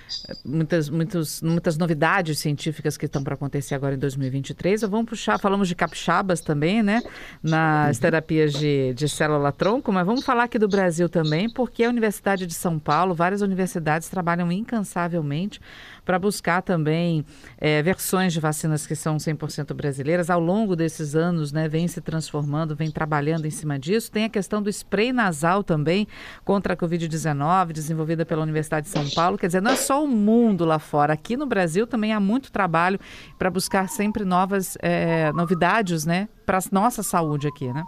muitas, 0.44 0.88
muitos, 0.88 1.40
muitas 1.40 1.78
novidades 1.78 2.38
científicas 2.38 2.96
que 2.96 3.06
estão 3.06 3.22
para 3.22 3.34
acontecer 3.34 3.74
agora 3.74 3.94
em 3.94 3.98
2023. 3.98 4.82
Vamos 4.82 5.06
puxar, 5.06 5.38
falamos 5.38 5.68
de 5.68 5.74
capixabas 5.74 6.40
também, 6.40 6.82
né? 6.82 7.02
Nas 7.42 7.96
uhum. 7.96 8.02
terapias 8.02 8.52
de, 8.52 8.92
de 8.94 9.08
célula-tronco, 9.08 9.92
mas 9.92 10.04
vamos 10.04 10.24
falar 10.24 10.44
aqui 10.44 10.58
do 10.58 10.68
Brasil 10.68 11.08
também, 11.08 11.48
porque 11.48 11.84
a 11.84 11.88
Universidade 11.88 12.46
de 12.46 12.54
São 12.54 12.78
Paulo, 12.78 13.14
várias 13.14 13.40
universidades 13.40 14.08
trabalham 14.08 14.50
incansavelmente 14.50 15.60
para 16.04 16.18
buscar 16.18 16.62
também 16.62 17.24
é, 17.58 17.82
versões 17.82 18.32
de 18.32 18.40
vacinas 18.40 18.86
que 18.86 18.94
são 18.94 19.16
100% 19.16 19.72
brasileiras. 19.74 20.30
Ao 20.30 20.40
longo 20.40 20.74
desses 20.74 21.14
anos, 21.14 21.52
né, 21.52 21.68
vem 21.68 21.86
se 21.86 22.00
transformando, 22.00 22.74
vem 22.74 22.90
trabalhando 22.90 23.46
em 23.46 23.50
cima 23.50 23.78
disso. 23.78 24.10
Tem 24.10 24.24
a 24.24 24.28
questão 24.28 24.62
do 24.62 24.68
spray 24.68 25.12
nasal 25.12 25.62
também 25.62 26.06
contra 26.44 26.74
a 26.74 26.76
Covid-19, 26.76 27.72
desenvolvida 27.72 28.26
pela 28.26 28.42
Universidade 28.42 28.86
de 28.86 28.92
São 28.92 29.08
Paulo. 29.10 29.38
Quer 29.38 29.46
dizer, 29.46 29.62
não 29.62 29.72
é 29.72 29.76
só 29.76 30.02
o 30.02 30.08
mundo 30.08 30.64
lá 30.64 30.78
fora. 30.78 31.12
Aqui 31.12 31.36
no 31.36 31.46
Brasil 31.46 31.86
também 31.86 32.12
há 32.12 32.20
muito 32.20 32.50
trabalho 32.50 32.98
para 33.38 33.50
buscar 33.50 33.88
sempre 33.88 34.24
novas 34.24 34.76
é, 34.80 35.32
novidades, 35.32 36.04
né, 36.04 36.28
para 36.44 36.58
a 36.58 36.62
nossa 36.70 37.02
saúde 37.02 37.46
aqui, 37.46 37.72
né? 37.72 37.84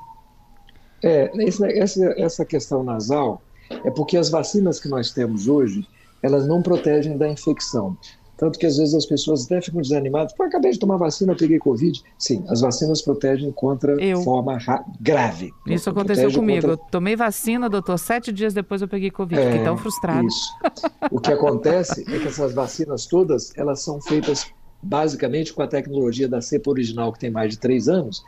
É, 1.03 1.31
essa, 1.79 2.07
essa 2.17 2.45
questão 2.47 2.83
nasal 2.83 3.43
é 3.85 3.91
porque 3.91 4.17
as 4.17 4.31
vacinas 4.31 4.81
que 4.81 4.89
nós 4.89 5.11
temos 5.11 5.49
hoje, 5.49 5.87
elas 6.25 6.49
não 6.49 6.63
protegem 6.63 7.19
da 7.19 7.29
infecção. 7.29 7.95
Tanto 8.37 8.59
que 8.59 8.67
às 8.67 8.79
vezes 8.79 8.95
as 8.95 9.07
pessoas 9.07 9.45
até 9.45 9.61
ficam 9.61 9.81
desanimadas. 9.81 10.33
Pô, 10.33 10.43
acabei 10.43 10.73
de 10.73 10.79
tomar 10.79 10.97
vacina, 10.97 11.37
peguei 11.37 11.59
Covid. 11.59 12.03
Sim, 12.19 12.43
as 12.49 12.63
vacinas 12.63 13.01
protegem 13.01 13.53
contra 13.53 13.93
eu. 14.03 14.23
forma 14.23 14.59
grave. 15.01 15.53
Isso 15.67 15.89
aconteceu 15.91 16.33
comigo. 16.33 16.63
Contra... 16.63 16.83
Eu 16.83 16.91
tomei 16.91 17.15
vacina, 17.15 17.69
doutor, 17.69 17.99
sete 17.99 18.33
dias 18.33 18.55
depois 18.55 18.81
eu 18.83 18.89
peguei 18.89 19.11
Covid. 19.11 19.41
É, 19.41 19.51
Fiquei 19.51 19.65
tão 19.65 19.77
frustrado. 19.77 20.27
Isso. 20.27 20.49
o 21.13 21.21
que 21.21 21.31
acontece 21.31 22.03
é 22.09 22.19
que 22.19 22.27
essas 22.27 22.55
vacinas 22.55 23.07
todas, 23.07 23.53
elas 23.57 23.83
são 23.83 24.01
feitas 24.01 24.47
basicamente 24.83 25.53
com 25.53 25.63
a 25.63 25.67
tecnologia 25.69 26.27
da 26.27 26.41
cepa 26.41 26.71
original, 26.71 27.13
que 27.13 27.21
tem 27.21 27.31
mais 27.31 27.53
de 27.53 27.59
três 27.59 27.89
anos. 27.89 28.25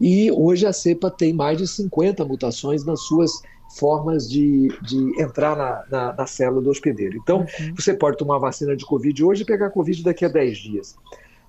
E 0.00 0.30
hoje 0.32 0.66
a 0.66 0.72
cepa 0.72 1.10
tem 1.10 1.32
mais 1.32 1.58
de 1.58 1.68
50 1.68 2.24
mutações 2.24 2.84
nas 2.84 3.02
suas 3.02 3.30
formas 3.78 4.28
de, 4.28 4.68
de 4.82 5.20
entrar 5.20 5.56
na, 5.56 5.84
na, 5.90 6.12
na, 6.12 6.26
célula 6.26 6.62
do 6.62 6.70
hospedeiro. 6.70 7.16
Então, 7.16 7.40
uhum. 7.40 7.74
você 7.74 7.94
pode 7.94 8.16
tomar 8.16 8.38
vacina 8.38 8.76
de 8.76 8.84
Covid 8.84 9.24
hoje 9.24 9.42
e 9.42 9.46
pegar 9.46 9.70
Covid 9.70 10.02
daqui 10.02 10.24
a 10.24 10.28
10 10.28 10.58
dias. 10.58 10.96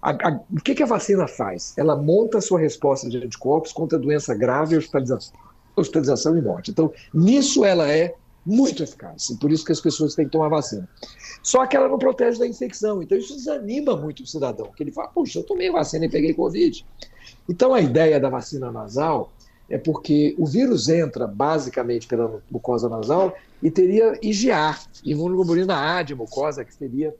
A, 0.01 0.11
a, 0.11 0.39
o 0.51 0.61
que, 0.61 0.75
que, 0.75 0.83
a 0.83 0.87
vacina 0.87 1.27
faz? 1.27 1.73
Ela 1.77 1.95
monta 1.95 2.37
a 2.37 2.41
sua 2.41 2.59
resposta 2.59 3.09
de 3.09 3.17
anticorpos 3.17 3.73
contra 3.73 3.97
doença 3.97 4.35
grave, 4.35 4.77
hospitalização, 4.77 5.33
hospitalização 5.75 6.37
e 6.37 6.41
morte. 6.41 6.71
Então, 6.71 6.91
nisso 7.13 7.65
ela 7.65 7.89
é 7.89 8.13
muito 8.45 8.81
eficaz. 8.81 9.29
E 9.29 9.37
por 9.37 9.51
isso 9.51 9.65
que 9.65 9.71
as 9.71 9.81
pessoas 9.81 10.15
têm 10.15 10.25
que 10.25 10.31
tomar 10.31 10.47
vacina. 10.47 10.87
Só 11.43 11.65
que 11.65 11.75
ela 11.75 11.89
não 11.89 11.97
protege 11.97 12.39
da 12.39 12.47
infecção. 12.47 13.01
Então, 13.01 13.17
isso 13.17 13.35
desanima 13.35 13.95
muito 13.95 14.23
o 14.23 14.27
cidadão, 14.27 14.71
que 14.75 14.83
ele 14.83 14.91
fala, 14.91 15.09
puxa, 15.09 15.39
eu 15.39 15.43
tomei 15.43 15.69
vacina 15.71 16.05
e 16.05 16.09
peguei 16.09 16.33
Covid. 16.33 16.85
Então, 17.49 17.73
a 17.73 17.81
ideia 17.81 18.19
da 18.19 18.29
vacina 18.29 18.71
nasal 18.71 19.31
é 19.69 19.77
porque 19.77 20.35
o 20.37 20.45
vírus 20.45 20.87
entra 20.87 21.27
basicamente 21.27 22.07
pela 22.07 22.41
mucosa 22.49 22.87
nasal 22.87 23.35
e 23.61 23.69
teria 23.69 24.17
IgA, 24.21 24.77
imunoglobulina 25.03 25.97
A 25.97 26.03
de 26.03 26.15
mucosa, 26.15 26.63
que 26.63 26.73
seria 26.73 27.13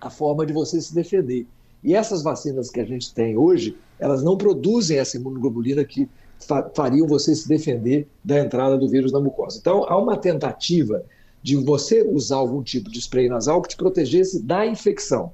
a 0.00 0.10
forma 0.10 0.46
de 0.46 0.52
você 0.52 0.80
se 0.80 0.94
defender. 0.94 1.46
E 1.82 1.94
essas 1.94 2.22
vacinas 2.22 2.70
que 2.70 2.80
a 2.80 2.84
gente 2.84 3.12
tem 3.12 3.36
hoje, 3.36 3.76
elas 3.98 4.22
não 4.22 4.36
produzem 4.36 4.98
essa 4.98 5.16
imunoglobulina 5.16 5.84
que 5.84 6.08
fa 6.38 6.70
fariam 6.74 7.06
você 7.06 7.34
se 7.34 7.48
defender 7.48 8.06
da 8.22 8.38
entrada 8.38 8.76
do 8.76 8.88
vírus 8.88 9.12
na 9.12 9.20
mucosa. 9.20 9.58
Então, 9.58 9.84
há 9.88 9.96
uma 9.96 10.16
tentativa 10.16 11.04
de 11.42 11.56
você 11.56 12.02
usar 12.02 12.36
algum 12.36 12.62
tipo 12.62 12.90
de 12.90 12.98
spray 12.98 13.28
nasal 13.28 13.62
que 13.62 13.68
te 13.68 13.76
protegesse 13.76 14.42
da 14.42 14.66
infecção. 14.66 15.32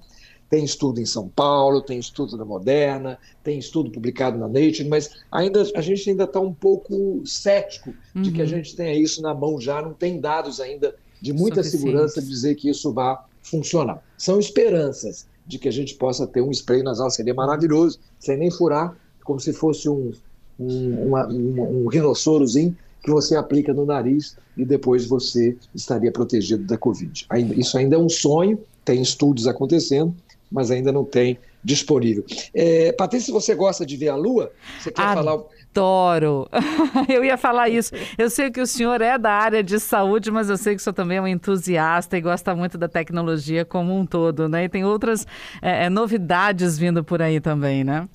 Tem 0.53 0.65
estudo 0.65 1.01
em 1.01 1.07
São 1.07 1.31
Paulo, 1.31 1.81
tem 1.81 1.99
estudo 1.99 2.37
na 2.37 2.45
Moderna, 2.45 3.19
tem 3.43 3.59
estudo 3.59 3.91
publicado 3.91 4.37
na 4.37 4.47
Nature, 4.47 4.85
mas 4.85 5.09
ainda 5.31 5.63
a 5.75 5.81
gente 5.81 6.11
ainda 6.11 6.25
está 6.25 6.41
um 6.41 6.53
pouco 6.53 7.23
cético 7.25 7.95
de 8.15 8.31
que 8.31 8.43
a 8.43 8.45
uhum. 8.45 8.51
gente 8.51 8.77
tenha 8.77 8.93
isso 8.93 9.23
na 9.23 9.35
mão 9.35 9.59
já, 9.59 9.81
não 9.81 9.95
tem 9.95 10.21
dados 10.21 10.61
ainda 10.61 10.95
de 11.23 11.33
muita 11.33 11.63
segurança 11.63 12.21
de 12.21 12.29
dizer 12.29 12.55
que 12.57 12.69
isso 12.69 12.93
vá 12.93 13.25
funcionar. 13.41 14.03
São 14.19 14.39
esperanças 14.39 15.27
de 15.47 15.59
que 15.59 15.69
a 15.69 15.73
gente 15.73 15.95
possa 15.95 16.27
ter 16.27 16.43
um 16.43 16.51
spray 16.51 16.83
nasal, 16.83 17.11
seria 17.11 17.33
maravilhoso, 17.33 17.99
sem 18.21 18.37
nem 18.37 18.51
furar, 18.51 18.95
como 19.25 19.41
se 19.41 19.55
fosse 19.55 19.89
um, 19.89 20.13
um, 20.61 21.07
uma, 21.07 21.29
um, 21.29 21.85
um 21.85 21.87
rinossorozinho 21.87 22.77
que 23.03 23.11
você 23.11 23.37
aplica 23.37 23.73
no 23.73 23.87
nariz 23.87 24.37
e 24.55 24.67
depois 24.67 25.07
você 25.07 25.57
estaria 25.75 26.13
protegido 26.13 26.65
da 26.65 26.77
Covid. 26.77 27.27
Isso 27.57 27.79
ainda 27.79 27.97
é 27.97 27.99
um 27.99 28.11
sonho, 28.11 28.61
tem 28.85 29.01
estudos 29.01 29.47
acontecendo, 29.47 30.15
mas 30.53 30.71
ainda 30.71 30.93
não 30.93 31.05
tem 31.05 31.39
disponível. 31.65 32.25
É, 32.53 32.93
Patrícia, 32.93 33.33
você 33.33 33.55
gosta 33.55 33.87
de 33.87 33.97
ver 33.97 34.09
a 34.09 34.17
Lua? 34.17 34.53
Você 34.79 34.91
quer 34.91 35.03
Adoro. 35.03 35.25
falar? 35.25 35.45
Adoro! 35.71 36.49
Eu 37.09 37.25
ia 37.25 37.39
falar 37.39 37.69
isso. 37.69 37.93
Eu 38.19 38.29
sei 38.29 38.51
que 38.51 38.61
o 38.61 38.67
senhor 38.67 39.01
é 39.01 39.17
da 39.17 39.31
área 39.31 39.63
de 39.63 39.81
saúde, 39.81 40.31
mas 40.31 40.51
eu 40.51 40.57
sei 40.59 40.75
que 40.75 40.81
o 40.81 40.85
senhor 40.85 40.95
também 40.95 41.17
é 41.17 41.23
um 41.23 41.27
entusiasta 41.27 42.19
e 42.19 42.21
gosta 42.21 42.55
muito 42.55 42.77
da 42.77 42.89
tecnologia 42.89 43.65
como 43.65 43.97
um 43.97 44.05
todo, 44.05 44.49
né? 44.49 44.65
E 44.65 44.69
tem 44.69 44.85
outras 44.85 45.27
é, 45.63 45.87
é 45.87 45.91
novidades 45.91 46.77
vindo 46.77 47.03
por 47.03 47.23
aí 47.23 47.41
também, 47.41 47.85
né? 47.85 48.07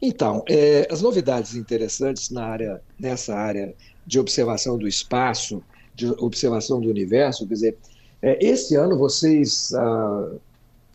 Então, 0.00 0.44
é, 0.48 0.86
as 0.90 1.02
novidades 1.02 1.54
interessantes 1.56 2.30
na 2.30 2.44
área, 2.44 2.80
nessa 2.98 3.34
área 3.34 3.74
de 4.06 4.20
observação 4.20 4.78
do 4.78 4.86
espaço, 4.86 5.62
de 5.94 6.06
observação 6.18 6.80
do 6.80 6.88
universo, 6.88 7.46
quer 7.48 7.54
dizer, 7.54 7.78
é, 8.22 8.38
esse 8.44 8.76
ano 8.76 8.96
vocês 8.96 9.72
ah, 9.74 10.30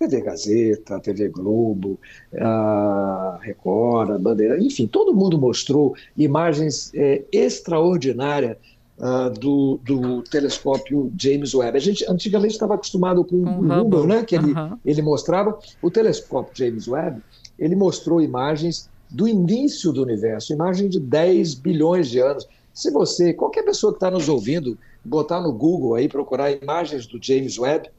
TV 0.07 0.21
Gazeta, 0.21 0.99
TV 0.99 1.29
Globo, 1.29 1.99
a 2.39 3.37
Record, 3.41 4.11
a 4.11 4.17
Bandeira, 4.17 4.59
enfim, 4.59 4.87
todo 4.87 5.13
mundo 5.13 5.37
mostrou 5.37 5.95
imagens 6.17 6.91
é, 6.95 7.23
extraordinárias 7.31 8.57
uh, 8.97 9.29
do, 9.29 9.79
do, 9.83 10.23
telescópio 10.23 11.11
James 11.17 11.53
Webb. 11.53 11.77
A 11.77 11.81
gente 11.81 12.03
antigamente 12.09 12.53
estava 12.53 12.73
acostumado 12.75 13.23
com 13.23 13.35
um 13.35 13.59
o 13.59 13.81
Hubble, 13.81 14.07
né, 14.07 14.23
que 14.23 14.35
ele, 14.35 14.53
uhum. 14.53 14.77
ele 14.83 15.01
mostrava. 15.03 15.57
O 15.81 15.91
telescópio 15.91 16.53
James 16.55 16.87
Webb, 16.87 17.21
ele 17.59 17.75
mostrou 17.75 18.21
imagens 18.21 18.89
do 19.09 19.27
início 19.27 19.91
do 19.91 20.01
universo, 20.01 20.53
imagem 20.53 20.89
de 20.89 20.99
10 20.99 21.55
bilhões 21.55 22.09
de 22.09 22.19
anos. 22.19 22.47
Se 22.73 22.89
você, 22.89 23.33
qualquer 23.33 23.63
pessoa 23.63 23.91
que 23.91 23.97
está 23.97 24.09
nos 24.09 24.29
ouvindo, 24.29 24.77
botar 25.03 25.41
no 25.41 25.51
Google 25.51 25.95
aí, 25.95 26.07
procurar 26.07 26.51
imagens 26.51 27.05
do 27.05 27.21
James 27.21 27.59
Webb, 27.59 27.89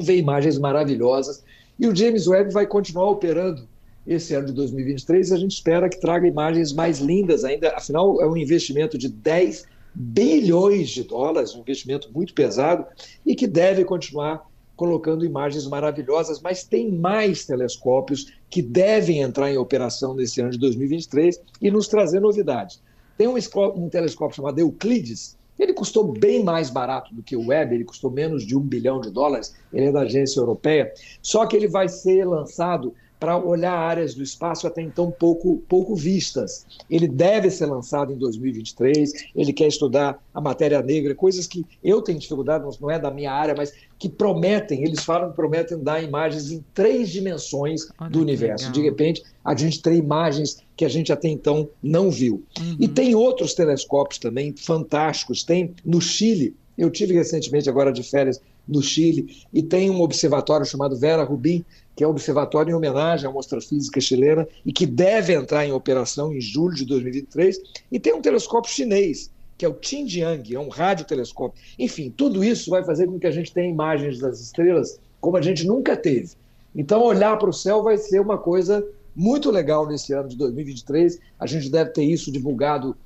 ver 0.00 0.16
imagens 0.16 0.58
maravilhosas. 0.58 1.42
E 1.78 1.86
o 1.86 1.94
James 1.94 2.26
Webb 2.26 2.52
vai 2.52 2.66
continuar 2.66 3.10
operando 3.10 3.66
esse 4.06 4.34
ano 4.34 4.46
de 4.46 4.52
2023 4.52 5.30
e 5.30 5.34
a 5.34 5.36
gente 5.36 5.52
espera 5.52 5.88
que 5.88 6.00
traga 6.00 6.26
imagens 6.26 6.72
mais 6.72 6.98
lindas 6.98 7.44
ainda. 7.44 7.70
Afinal, 7.76 8.20
é 8.20 8.26
um 8.26 8.36
investimento 8.36 8.98
de 8.98 9.08
10 9.08 9.64
bilhões 9.94 10.90
de 10.90 11.04
dólares, 11.04 11.54
um 11.54 11.60
investimento 11.60 12.10
muito 12.12 12.34
pesado 12.34 12.86
e 13.24 13.34
que 13.34 13.46
deve 13.46 13.84
continuar 13.84 14.46
colocando 14.74 15.24
imagens 15.24 15.66
maravilhosas, 15.66 16.40
mas 16.40 16.64
tem 16.64 16.90
mais 16.90 17.44
telescópios 17.44 18.32
que 18.50 18.62
devem 18.62 19.20
entrar 19.20 19.50
em 19.50 19.56
operação 19.56 20.14
nesse 20.14 20.40
ano 20.40 20.50
de 20.50 20.58
2023 20.58 21.40
e 21.60 21.70
nos 21.70 21.86
trazer 21.86 22.20
novidades. 22.20 22.82
Tem 23.16 23.28
um, 23.28 23.36
um 23.76 23.88
telescópio 23.88 24.36
chamado 24.36 24.58
Euclides, 24.58 25.36
ele 25.58 25.72
custou 25.72 26.12
bem 26.12 26.42
mais 26.42 26.70
barato 26.70 27.14
do 27.14 27.22
que 27.22 27.36
o 27.36 27.48
Web, 27.48 27.74
ele 27.74 27.84
custou 27.84 28.10
menos 28.10 28.46
de 28.46 28.56
um 28.56 28.60
bilhão 28.60 29.00
de 29.00 29.10
dólares, 29.10 29.54
ele 29.72 29.86
é 29.86 29.92
da 29.92 30.00
agência 30.00 30.40
europeia, 30.40 30.92
só 31.20 31.46
que 31.46 31.56
ele 31.56 31.68
vai 31.68 31.88
ser 31.88 32.24
lançado 32.24 32.94
para 33.22 33.38
olhar 33.38 33.72
áreas 33.72 34.16
do 34.16 34.22
espaço 34.24 34.66
até 34.66 34.82
então 34.82 35.08
pouco, 35.08 35.62
pouco 35.68 35.94
vistas. 35.94 36.66
Ele 36.90 37.06
deve 37.06 37.52
ser 37.52 37.66
lançado 37.66 38.12
em 38.12 38.18
2023, 38.18 39.12
ele 39.32 39.52
quer 39.52 39.68
estudar 39.68 40.20
a 40.34 40.40
matéria 40.40 40.82
negra, 40.82 41.14
coisas 41.14 41.46
que 41.46 41.64
eu 41.84 42.02
tenho 42.02 42.18
dificuldade, 42.18 42.64
não 42.80 42.90
é 42.90 42.98
da 42.98 43.12
minha 43.12 43.30
área, 43.30 43.54
mas 43.56 43.72
que 43.96 44.08
prometem, 44.08 44.82
eles 44.82 45.04
falam 45.04 45.30
que 45.30 45.36
prometem 45.36 45.78
dar 45.78 46.02
imagens 46.02 46.50
em 46.50 46.64
três 46.74 47.10
dimensões 47.10 47.86
Olha 47.96 48.10
do 48.10 48.20
universo. 48.20 48.64
Legal. 48.64 48.72
De 48.72 48.82
repente, 48.82 49.22
a 49.44 49.54
gente 49.54 49.80
tem 49.80 49.98
imagens 49.98 50.60
que 50.76 50.84
a 50.84 50.88
gente 50.88 51.12
até 51.12 51.28
então 51.28 51.68
não 51.80 52.10
viu. 52.10 52.42
Uhum. 52.58 52.76
E 52.80 52.88
tem 52.88 53.14
outros 53.14 53.54
telescópios 53.54 54.18
também 54.18 54.52
fantásticos. 54.56 55.44
Tem 55.44 55.72
no 55.84 56.00
Chile, 56.00 56.56
eu 56.76 56.90
tive 56.90 57.14
recentemente 57.14 57.68
agora 57.68 57.92
de 57.92 58.02
férias 58.02 58.40
no 58.66 58.82
Chile, 58.82 59.44
e 59.52 59.62
tem 59.62 59.90
um 59.90 60.00
observatório 60.00 60.64
chamado 60.64 60.96
Vera 60.96 61.24
Rubin, 61.24 61.64
que 61.94 62.04
é 62.04 62.06
um 62.06 62.10
observatório 62.10 62.70
em 62.70 62.74
homenagem 62.74 63.28
à 63.28 63.32
mostra 63.32 63.60
física 63.60 64.00
chilena 64.00 64.46
e 64.64 64.72
que 64.72 64.86
deve 64.86 65.34
entrar 65.34 65.66
em 65.66 65.72
operação 65.72 66.32
em 66.32 66.40
julho 66.40 66.74
de 66.74 66.86
2023. 66.86 67.60
E 67.90 68.00
tem 68.00 68.14
um 68.14 68.22
telescópio 68.22 68.72
chinês, 68.72 69.30
que 69.58 69.64
é 69.64 69.68
o 69.68 69.76
Xinjiang, 69.80 70.54
é 70.54 70.58
um 70.58 70.68
radiotelescópio. 70.68 71.60
Enfim, 71.78 72.12
tudo 72.16 72.42
isso 72.42 72.70
vai 72.70 72.82
fazer 72.84 73.06
com 73.06 73.18
que 73.18 73.26
a 73.26 73.30
gente 73.30 73.52
tenha 73.52 73.68
imagens 73.68 74.18
das 74.18 74.40
estrelas 74.40 74.98
como 75.20 75.36
a 75.36 75.42
gente 75.42 75.66
nunca 75.66 75.96
teve. 75.96 76.30
Então, 76.74 77.02
olhar 77.02 77.38
para 77.38 77.50
o 77.50 77.52
céu 77.52 77.82
vai 77.82 77.98
ser 77.98 78.20
uma 78.20 78.38
coisa 78.38 78.84
muito 79.14 79.50
legal 79.50 79.86
nesse 79.86 80.12
ano 80.14 80.28
de 80.28 80.36
2023. 80.36 81.18
A 81.38 81.46
gente 81.46 81.68
deve 81.68 81.90
ter 81.90 82.04
isso 82.04 82.32
divulgado 82.32 82.96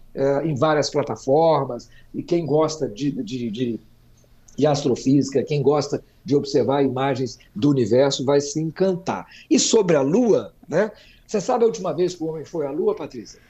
em 0.44 0.54
várias 0.54 0.90
plataformas. 0.90 1.88
E 2.14 2.22
quem 2.22 2.46
gosta 2.46 2.88
de, 2.88 3.10
de, 3.10 3.50
de 3.50 3.80
de 4.56 4.66
astrofísica, 4.66 5.42
quem 5.42 5.62
gosta 5.62 6.02
de 6.24 6.34
observar 6.34 6.82
imagens 6.82 7.38
do 7.54 7.70
universo 7.70 8.24
vai 8.24 8.40
se 8.40 8.60
encantar. 8.60 9.26
E 9.50 9.58
sobre 9.58 9.94
a 9.96 10.00
Lua, 10.00 10.52
né? 10.68 10.90
Você 11.26 11.40
sabe 11.40 11.64
a 11.64 11.66
última 11.66 11.92
vez 11.92 12.14
que 12.14 12.22
o 12.22 12.28
homem 12.28 12.44
foi 12.44 12.66
à 12.66 12.70
Lua, 12.70 12.94
Patrícia? 12.94 13.40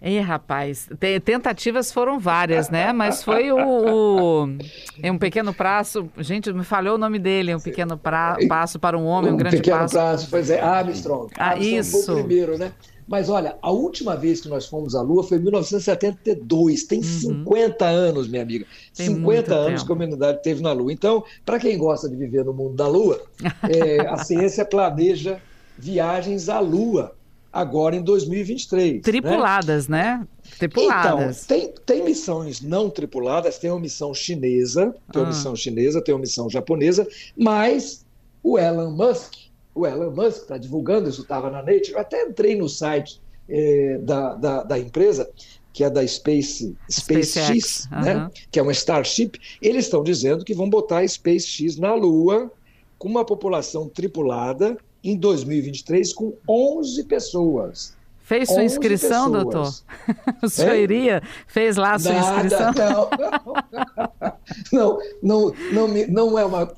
Ei, 0.00 0.20
rapaz, 0.20 0.88
tentativas 1.24 1.90
foram 1.90 2.18
várias, 2.18 2.68
né? 2.68 2.92
Mas 2.92 3.22
foi 3.22 3.50
o, 3.50 3.56
o 3.56 4.44
um 5.02 5.18
pequeno 5.18 5.54
passo, 5.54 6.10
gente, 6.18 6.52
me 6.52 6.64
falhou 6.64 6.96
o 6.96 6.98
nome 6.98 7.18
dele, 7.18 7.54
um 7.54 7.60
pequeno 7.60 7.96
pra, 7.96 8.36
passo 8.46 8.78
para 8.78 8.98
um 8.98 9.06
homem, 9.06 9.30
um, 9.30 9.34
um 9.34 9.36
grande 9.38 9.56
pequeno 9.56 9.78
passo. 9.78 9.94
Pequeno 9.94 10.10
passo, 10.10 10.30
pois 10.30 10.50
é, 10.50 10.60
Armstrong. 10.60 11.32
Ah, 11.38 11.50
Armstrong 11.50 11.78
isso. 11.78 12.04
Foi 12.04 12.14
o 12.14 12.18
primeiro, 12.18 12.58
né? 12.58 12.72
Mas 13.06 13.28
olha, 13.28 13.56
a 13.60 13.70
última 13.70 14.16
vez 14.16 14.40
que 14.40 14.48
nós 14.48 14.66
fomos 14.66 14.94
à 14.94 15.02
Lua 15.02 15.22
foi 15.22 15.38
em 15.38 15.42
1972. 15.42 16.84
Tem 16.84 16.98
uhum. 16.98 17.44
50 17.44 17.84
anos, 17.84 18.28
minha 18.28 18.42
amiga. 18.42 18.66
Tem 18.94 19.06
50 19.06 19.54
anos 19.54 19.68
tempo. 19.80 19.86
que 19.86 19.92
a 19.92 19.94
humanidade 19.94 20.42
teve 20.42 20.62
na 20.62 20.72
Lua. 20.72 20.92
Então, 20.92 21.22
para 21.44 21.58
quem 21.58 21.76
gosta 21.76 22.08
de 22.08 22.16
viver 22.16 22.44
no 22.44 22.54
mundo 22.54 22.74
da 22.74 22.88
Lua, 22.88 23.22
é, 23.68 24.00
a 24.08 24.18
ciência 24.18 24.64
planeja 24.64 25.40
viagens 25.78 26.48
à 26.48 26.60
Lua 26.60 27.14
agora 27.52 27.94
em 27.94 28.02
2023. 28.02 28.94
Né? 28.94 29.00
Tripuladas, 29.00 29.86
né? 29.86 30.18
né? 30.18 30.28
Tripuladas. 30.58 31.44
Então, 31.44 31.58
tem, 31.58 31.74
tem 31.86 32.04
missões 32.04 32.60
não 32.60 32.90
tripuladas, 32.90 33.58
tem 33.58 33.70
uma 33.70 33.80
missão 33.80 34.12
chinesa, 34.12 34.94
tem 35.12 35.22
uma 35.22 35.28
ah. 35.28 35.32
missão 35.32 35.54
chinesa, 35.54 36.02
tem 36.02 36.14
uma 36.14 36.20
missão 36.20 36.50
japonesa, 36.50 37.06
mas 37.36 38.04
o 38.42 38.58
Elon 38.58 38.90
Musk 38.90 39.43
o 39.74 39.86
Elon 39.86 40.10
Musk 40.10 40.42
está 40.42 40.56
divulgando, 40.56 41.08
isso 41.08 41.22
estava 41.22 41.50
na 41.50 41.58
Nature, 41.58 41.92
eu 41.92 41.98
até 41.98 42.22
entrei 42.22 42.56
no 42.56 42.68
site 42.68 43.20
eh, 43.48 43.98
da, 44.02 44.34
da, 44.34 44.62
da, 44.62 44.78
empresa, 44.78 45.28
que 45.72 45.82
é 45.82 45.90
da 45.90 46.06
Space, 46.06 46.76
SpaceX, 46.90 47.88
né? 47.90 48.30
que 48.50 48.58
é 48.58 48.62
uma 48.62 48.72
Starship, 48.72 49.32
eles 49.60 49.86
estão 49.86 50.02
dizendo 50.02 50.44
que 50.44 50.54
vão 50.54 50.70
botar 50.70 50.98
a 50.98 51.08
SpaceX 51.08 51.76
na 51.76 51.92
Lua 51.94 52.50
com 52.98 53.08
uma 53.08 53.24
população 53.24 53.88
tripulada 53.88 54.78
em 55.02 55.16
2023 55.16 56.12
com 56.14 56.34
11 56.48 57.04
pessoas. 57.04 57.96
Fez 58.24 58.48
sua 58.48 58.64
inscrição, 58.64 59.30
pessoas. 59.30 59.44
doutor? 59.44 60.42
O 60.42 60.48
senhor 60.48 60.74
é? 60.74 60.80
iria? 60.80 61.22
Fez 61.46 61.76
lá 61.76 61.92
a 61.92 61.98
sua 61.98 62.12
Nada, 62.12 62.46
inscrição? 62.46 62.72
Não, 64.72 64.98
não, 65.22 65.52
não, 65.52 65.54
não, 65.72 66.06
não 66.08 66.38
é 66.38 66.44
uma. 66.44 66.72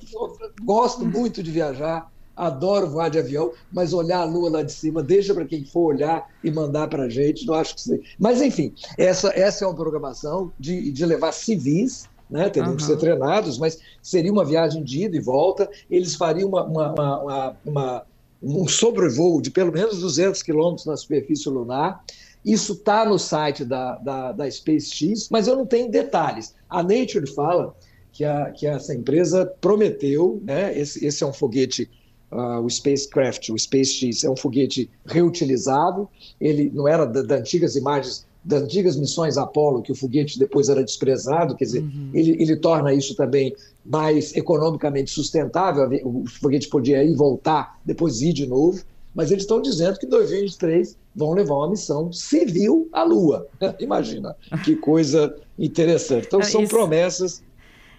Gosto 0.64 1.06
muito 1.06 1.44
de 1.44 1.50
viajar, 1.52 2.10
adoro 2.36 2.90
voar 2.90 3.08
de 3.08 3.18
avião, 3.18 3.52
mas 3.72 3.92
olhar 3.92 4.18
a 4.20 4.24
lua 4.24 4.50
lá 4.50 4.62
de 4.62 4.72
cima, 4.72 5.02
deixa 5.02 5.32
para 5.32 5.46
quem 5.46 5.64
for 5.64 5.94
olhar 5.94 6.28
e 6.44 6.50
mandar 6.50 6.88
para 6.88 7.04
a 7.04 7.08
gente, 7.08 7.46
não 7.46 7.54
acho 7.54 7.74
que 7.74 7.80
seja. 7.80 8.02
Mas, 8.18 8.42
enfim, 8.42 8.74
essa, 8.98 9.28
essa 9.34 9.64
é 9.64 9.68
uma 9.68 9.74
programação 9.74 10.52
de, 10.58 10.92
de 10.92 11.06
levar 11.06 11.32
civis, 11.32 12.08
né? 12.30 12.50
teriam 12.50 12.72
uhum. 12.72 12.76
que 12.76 12.82
ser 12.82 12.98
treinados, 12.98 13.58
mas 13.58 13.78
seria 14.02 14.32
uma 14.32 14.44
viagem 14.44 14.84
de 14.84 15.04
ida 15.04 15.16
e 15.16 15.20
volta, 15.20 15.70
eles 15.90 16.14
fariam 16.14 16.48
uma, 16.48 16.64
uma, 16.64 16.92
uma, 16.92 17.56
uma 17.64 18.06
um 18.42 18.68
sobrevoo 18.68 19.40
de 19.40 19.50
pelo 19.50 19.72
menos 19.72 20.00
200 20.00 20.42
quilômetros 20.42 20.86
na 20.86 20.96
superfície 20.96 21.48
lunar. 21.48 22.04
Isso 22.44 22.74
está 22.74 23.04
no 23.04 23.18
site 23.18 23.64
da, 23.64 23.96
da, 23.96 24.32
da 24.32 24.50
SpaceX, 24.50 25.28
mas 25.30 25.48
eu 25.48 25.56
não 25.56 25.66
tenho 25.66 25.90
detalhes. 25.90 26.54
A 26.68 26.82
Nature 26.82 27.26
fala 27.34 27.74
que, 28.12 28.24
a, 28.24 28.50
que 28.50 28.66
essa 28.66 28.94
empresa 28.94 29.46
prometeu, 29.60 30.40
né? 30.44 30.78
esse, 30.78 31.04
esse 31.04 31.24
é 31.24 31.26
um 31.26 31.32
foguete 31.32 31.90
Uh, 32.30 32.60
o 32.60 32.68
Spacecraft, 32.68 33.50
o 33.50 33.58
SpaceX, 33.58 34.24
é 34.24 34.30
um 34.30 34.36
foguete 34.36 34.90
reutilizável. 35.06 36.08
Ele 36.40 36.70
não 36.74 36.88
era 36.88 37.06
das 37.06 37.26
da 37.26 37.36
antigas 37.36 37.76
imagens, 37.76 38.26
das 38.44 38.62
antigas 38.62 38.96
missões 38.96 39.36
Apollo, 39.36 39.82
que 39.82 39.92
o 39.92 39.94
foguete 39.94 40.38
depois 40.38 40.68
era 40.68 40.82
desprezado, 40.82 41.54
quer 41.54 41.64
dizer, 41.64 41.82
uhum. 41.82 42.10
ele, 42.12 42.32
ele 42.42 42.56
torna 42.56 42.92
isso 42.92 43.14
também 43.14 43.54
mais 43.84 44.34
economicamente 44.34 45.10
sustentável. 45.10 45.88
O 46.04 46.24
foguete 46.26 46.68
podia 46.68 47.02
ir 47.04 47.14
voltar, 47.14 47.78
depois 47.84 48.20
ir 48.20 48.32
de 48.32 48.46
novo. 48.46 48.82
Mas 49.14 49.30
eles 49.30 49.44
estão 49.44 49.62
dizendo 49.62 49.98
que 49.98 50.04
em 50.04 50.10
2023 50.10 50.94
vão 51.14 51.32
levar 51.32 51.54
uma 51.54 51.70
missão 51.70 52.12
civil 52.12 52.86
à 52.92 53.02
Lua. 53.02 53.46
Imagina 53.80 54.36
que 54.62 54.76
coisa 54.76 55.34
interessante. 55.58 56.26
Então, 56.26 56.42
são 56.42 56.62
isso... 56.62 56.70
promessas 56.70 57.42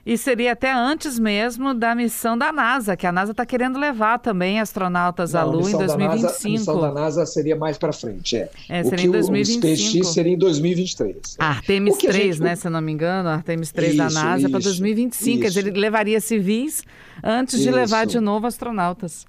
E 0.10 0.18
seria 0.18 0.54
até 0.54 0.72
antes 0.72 1.20
mesmo 1.20 1.74
da 1.74 1.94
missão 1.94 2.38
da 2.38 2.50
NASA, 2.54 2.96
que 2.96 3.06
a 3.06 3.12
NASA 3.12 3.32
está 3.34 3.46
querendo 3.46 3.78
levar 3.78 4.20
também 4.20 4.58
astronautas 4.58 5.34
Não, 5.34 5.42
à 5.42 5.44
Lua 5.44 5.70
em 5.70 5.78
2025. 5.78 6.24
NASA, 6.24 6.38
a 6.48 6.50
missão 6.50 6.80
da 6.80 6.92
NASA 6.94 7.26
seria 7.26 7.58
mais 7.58 7.78
para 7.78 7.92
frente, 7.92 8.38
é. 8.38 8.50
É, 8.70 8.86
seria 8.86 9.06
em 9.06 9.12
2025. 9.12 9.68
O 9.68 9.76
SpaceX 9.76 10.08
seria 10.14 10.32
em 10.32 10.38
2023. 10.38 11.36
A 11.38 11.48
Artemis 11.50 11.96
O 11.96 11.98
que 11.98 12.08
a 12.08 12.12
3, 12.12 12.36
gente- 12.38 12.42
né, 12.46 12.56
se 12.56 12.66
eu 12.66 12.72
não 12.72 12.80
me 12.80 12.90
engano, 12.94 13.28
Artemis 13.28 13.70
3 13.74 13.98
da 13.98 14.08
Isso, 14.08 14.16
NASA 14.16 14.48
é 14.48 14.50
para 14.50 14.60
isso, 14.60 14.70
2025, 14.70 15.42
quer 15.42 15.48
dizer, 15.50 15.60
isso. 15.60 15.70
ele 15.72 15.78
levaria 15.80 16.22
civis 16.22 16.84
antes 17.22 17.60
de 17.60 17.70
levar 17.70 18.08
Isso. 18.08 18.18
de 18.18 18.22
novo 18.22 18.48
astronautas. 18.48 19.26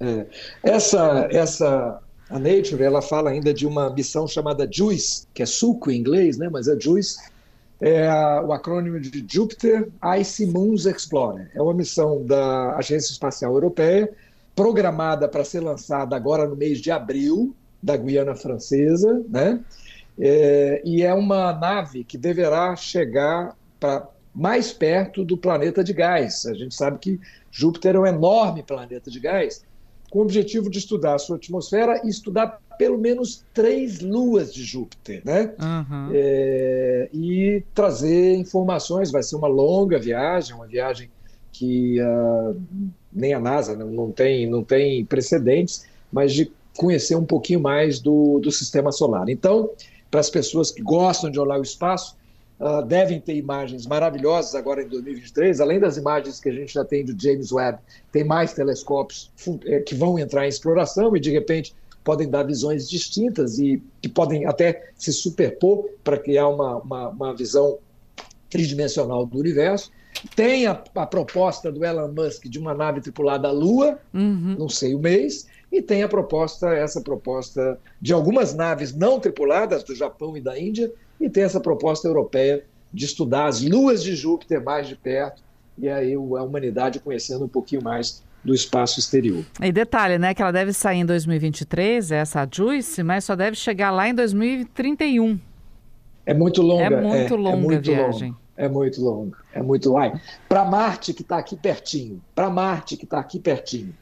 É. 0.00 0.26
Essa, 0.60 1.28
essa, 1.30 2.00
a 2.28 2.38
Nature, 2.40 2.82
ela 2.82 3.00
fala 3.00 3.30
ainda 3.30 3.54
de 3.54 3.64
uma 3.64 3.90
missão 3.90 4.26
chamada 4.26 4.68
JUICE, 4.68 5.28
que 5.32 5.40
é 5.40 5.46
suco 5.46 5.88
em 5.88 5.96
inglês, 6.00 6.36
né? 6.36 6.48
Mas 6.50 6.66
é 6.66 6.76
JUICE, 6.78 7.16
é 7.80 8.08
o 8.40 8.52
acrônimo 8.52 8.98
de 8.98 9.24
Jupiter 9.28 9.88
Icy 10.18 10.46
Moons 10.46 10.86
Explorer. 10.86 11.50
É 11.54 11.60
uma 11.60 11.74
missão 11.74 12.24
da 12.24 12.76
Agência 12.76 13.12
Espacial 13.12 13.52
Europeia, 13.52 14.10
programada 14.54 15.28
para 15.28 15.44
ser 15.44 15.60
lançada 15.60 16.16
agora 16.16 16.46
no 16.46 16.56
mês 16.56 16.80
de 16.80 16.90
abril, 16.90 17.54
da 17.82 17.96
Guiana 17.96 18.34
Francesa, 18.34 19.22
né? 19.28 19.60
É, 20.18 20.80
e 20.84 21.02
é 21.02 21.12
uma 21.12 21.52
nave 21.52 22.02
que 22.02 22.16
deverá 22.16 22.74
chegar 22.74 23.54
para 23.78 24.08
mais 24.34 24.72
perto 24.72 25.24
do 25.24 25.36
planeta 25.36 25.84
de 25.84 25.92
gás. 25.92 26.46
A 26.46 26.54
gente 26.54 26.74
sabe 26.74 26.98
que 26.98 27.20
Júpiter 27.50 27.96
é 27.96 27.98
um 27.98 28.06
enorme 28.06 28.62
planeta 28.62 29.10
de 29.10 29.20
gás, 29.20 29.62
com 30.10 30.20
o 30.20 30.22
objetivo 30.22 30.70
de 30.70 30.78
estudar 30.78 31.14
a 31.14 31.18
sua 31.18 31.36
atmosfera 31.36 32.00
e 32.04 32.08
estudar 32.08 32.60
pelo 32.78 32.98
menos 32.98 33.44
três 33.54 34.00
luas 34.00 34.52
de 34.52 34.62
Júpiter, 34.62 35.22
né? 35.24 35.54
Uhum. 35.60 36.10
É, 36.12 37.08
e 37.12 37.62
trazer 37.74 38.34
informações. 38.36 39.10
Vai 39.10 39.22
ser 39.22 39.36
uma 39.36 39.48
longa 39.48 39.98
viagem, 39.98 40.54
uma 40.54 40.66
viagem 40.66 41.10
que 41.52 41.98
ah, 42.00 42.54
nem 43.12 43.32
a 43.32 43.40
NASA 43.40 43.74
não, 43.74 43.86
não 43.86 44.12
tem, 44.12 44.48
não 44.48 44.62
tem 44.62 45.04
precedentes, 45.04 45.86
mas 46.12 46.32
de 46.32 46.52
conhecer 46.76 47.16
um 47.16 47.24
pouquinho 47.24 47.60
mais 47.60 47.98
do, 47.98 48.38
do 48.40 48.52
sistema 48.52 48.92
solar. 48.92 49.28
Então, 49.28 49.70
para 50.10 50.20
as 50.20 50.28
pessoas 50.28 50.70
que 50.70 50.82
gostam 50.82 51.30
de 51.30 51.40
olhar 51.40 51.58
o 51.58 51.62
espaço, 51.62 52.16
ah, 52.58 52.80
devem 52.80 53.20
ter 53.20 53.34
imagens 53.36 53.86
maravilhosas 53.86 54.54
agora 54.54 54.82
em 54.82 54.88
2023, 54.88 55.60
além 55.60 55.78
das 55.78 55.96
imagens 55.96 56.40
que 56.40 56.48
a 56.48 56.52
gente 56.52 56.72
já 56.72 56.84
tem 56.84 57.04
do 57.04 57.14
James 57.20 57.52
Webb, 57.52 57.78
tem 58.10 58.24
mais 58.24 58.54
telescópios 58.54 59.30
eh, 59.66 59.80
que 59.80 59.94
vão 59.94 60.18
entrar 60.18 60.46
em 60.46 60.48
exploração 60.48 61.14
e 61.16 61.20
de 61.20 61.30
repente 61.30 61.74
podem 62.02 62.28
dar 62.30 62.44
visões 62.44 62.88
distintas 62.88 63.58
e 63.58 63.82
que 64.00 64.08
podem 64.08 64.46
até 64.46 64.90
se 64.96 65.12
superpor 65.12 65.84
para 66.04 66.16
criar 66.18 66.48
uma, 66.48 66.76
uma, 66.78 67.08
uma 67.08 67.34
visão 67.36 67.78
tridimensional 68.48 69.26
do 69.26 69.38
universo. 69.38 69.90
Tem 70.34 70.66
a, 70.66 70.82
a 70.94 71.06
proposta 71.06 71.70
do 71.70 71.84
Elon 71.84 72.12
Musk 72.12 72.44
de 72.46 72.58
uma 72.58 72.72
nave 72.74 73.00
tripulada 73.00 73.48
à 73.48 73.52
Lua, 73.52 73.98
Uhum. 74.14 74.56
não 74.58 74.68
sei 74.68 74.94
o 74.94 74.98
mês, 74.98 75.46
e 75.70 75.82
tem 75.82 76.02
a 76.02 76.08
proposta, 76.08 76.72
essa 76.72 77.00
proposta 77.00 77.78
de 78.00 78.12
algumas 78.12 78.54
naves 78.54 78.94
não 78.94 79.20
tripuladas 79.20 79.82
do 79.84 79.94
Japão 79.94 80.36
e 80.36 80.40
da 80.40 80.58
Índia, 80.58 80.90
e 81.20 81.28
tem 81.28 81.44
essa 81.44 81.60
proposta 81.60 82.06
europeia 82.06 82.64
de 82.92 83.04
estudar 83.04 83.46
as 83.46 83.62
luas 83.62 84.02
de 84.02 84.14
Júpiter 84.14 84.62
mais 84.62 84.88
de 84.88 84.96
perto, 84.96 85.42
e 85.78 85.88
aí 85.88 86.14
a 86.14 86.18
humanidade 86.18 87.00
conhecendo 87.00 87.44
um 87.44 87.48
pouquinho 87.48 87.82
mais 87.82 88.22
do 88.42 88.54
espaço 88.54 89.00
exterior. 89.00 89.44
E 89.60 89.72
detalhe, 89.72 90.18
né, 90.18 90.32
que 90.32 90.40
ela 90.40 90.52
deve 90.52 90.72
sair 90.72 90.98
em 90.98 91.06
2023, 91.06 92.12
essa 92.12 92.42
a 92.42 92.48
Juice, 92.50 93.02
mas 93.02 93.24
só 93.24 93.34
deve 93.34 93.56
chegar 93.56 93.90
lá 93.90 94.08
em 94.08 94.14
2031. 94.14 95.38
É 96.24 96.32
muito 96.32 96.62
longa. 96.62 96.84
É 96.84 96.90
muito 96.90 97.36
longa 97.36 97.56
a 97.56 97.60
muito 97.60 97.82
viagem. 97.82 98.30
longa, 98.30 98.40
É 98.56 98.68
muito 98.68 99.02
longa. 99.02 99.38
É 99.52 99.62
muito 99.62 99.90
longa. 99.90 100.20
Para 100.48 100.64
Marte, 100.64 101.12
que 101.12 101.22
está 101.22 101.38
aqui 101.38 101.56
pertinho. 101.56 102.22
Para 102.34 102.48
Marte, 102.48 102.96
que 102.96 103.04
está 103.04 103.18
aqui 103.18 103.38
pertinho. 103.38 103.94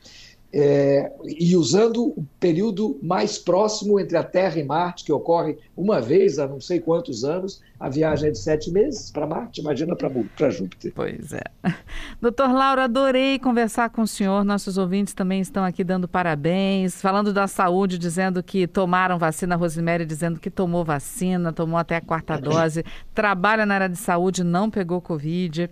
É, 0.56 1.10
e 1.24 1.56
usando 1.56 2.10
o 2.16 2.24
período 2.38 2.96
mais 3.02 3.38
próximo 3.38 3.98
entre 3.98 4.16
a 4.16 4.22
Terra 4.22 4.60
e 4.60 4.62
Marte, 4.62 5.02
que 5.02 5.12
ocorre 5.12 5.58
uma 5.76 6.00
vez 6.00 6.38
a 6.38 6.46
não 6.46 6.60
sei 6.60 6.78
quantos 6.78 7.24
anos, 7.24 7.60
a 7.80 7.88
viagem 7.88 8.28
é 8.28 8.30
de 8.32 8.38
sete 8.38 8.70
meses 8.70 9.10
para 9.10 9.26
Marte, 9.26 9.60
imagina 9.60 9.96
para 9.96 10.50
Júpiter. 10.50 10.92
Pois 10.94 11.32
é. 11.32 11.42
Doutor 12.20 12.52
Lauro, 12.52 12.80
adorei 12.80 13.36
conversar 13.38 13.90
com 13.90 14.02
o 14.02 14.06
senhor. 14.06 14.44
Nossos 14.44 14.78
ouvintes 14.78 15.12
também 15.12 15.40
estão 15.40 15.64
aqui 15.64 15.82
dando 15.82 16.06
parabéns, 16.06 17.02
falando 17.02 17.32
da 17.32 17.48
saúde, 17.48 17.98
dizendo 17.98 18.42
que 18.42 18.68
tomaram 18.68 19.18
vacina, 19.18 19.56
Rosemary 19.56 20.06
dizendo 20.06 20.38
que 20.38 20.50
tomou 20.50 20.84
vacina, 20.84 21.52
tomou 21.52 21.76
até 21.76 21.96
a 21.96 22.00
quarta 22.00 22.38
dose, 22.38 22.84
trabalha 23.12 23.66
na 23.66 23.74
área 23.74 23.88
de 23.88 23.98
saúde, 23.98 24.44
não 24.44 24.70
pegou 24.70 25.00
Covid. 25.00 25.68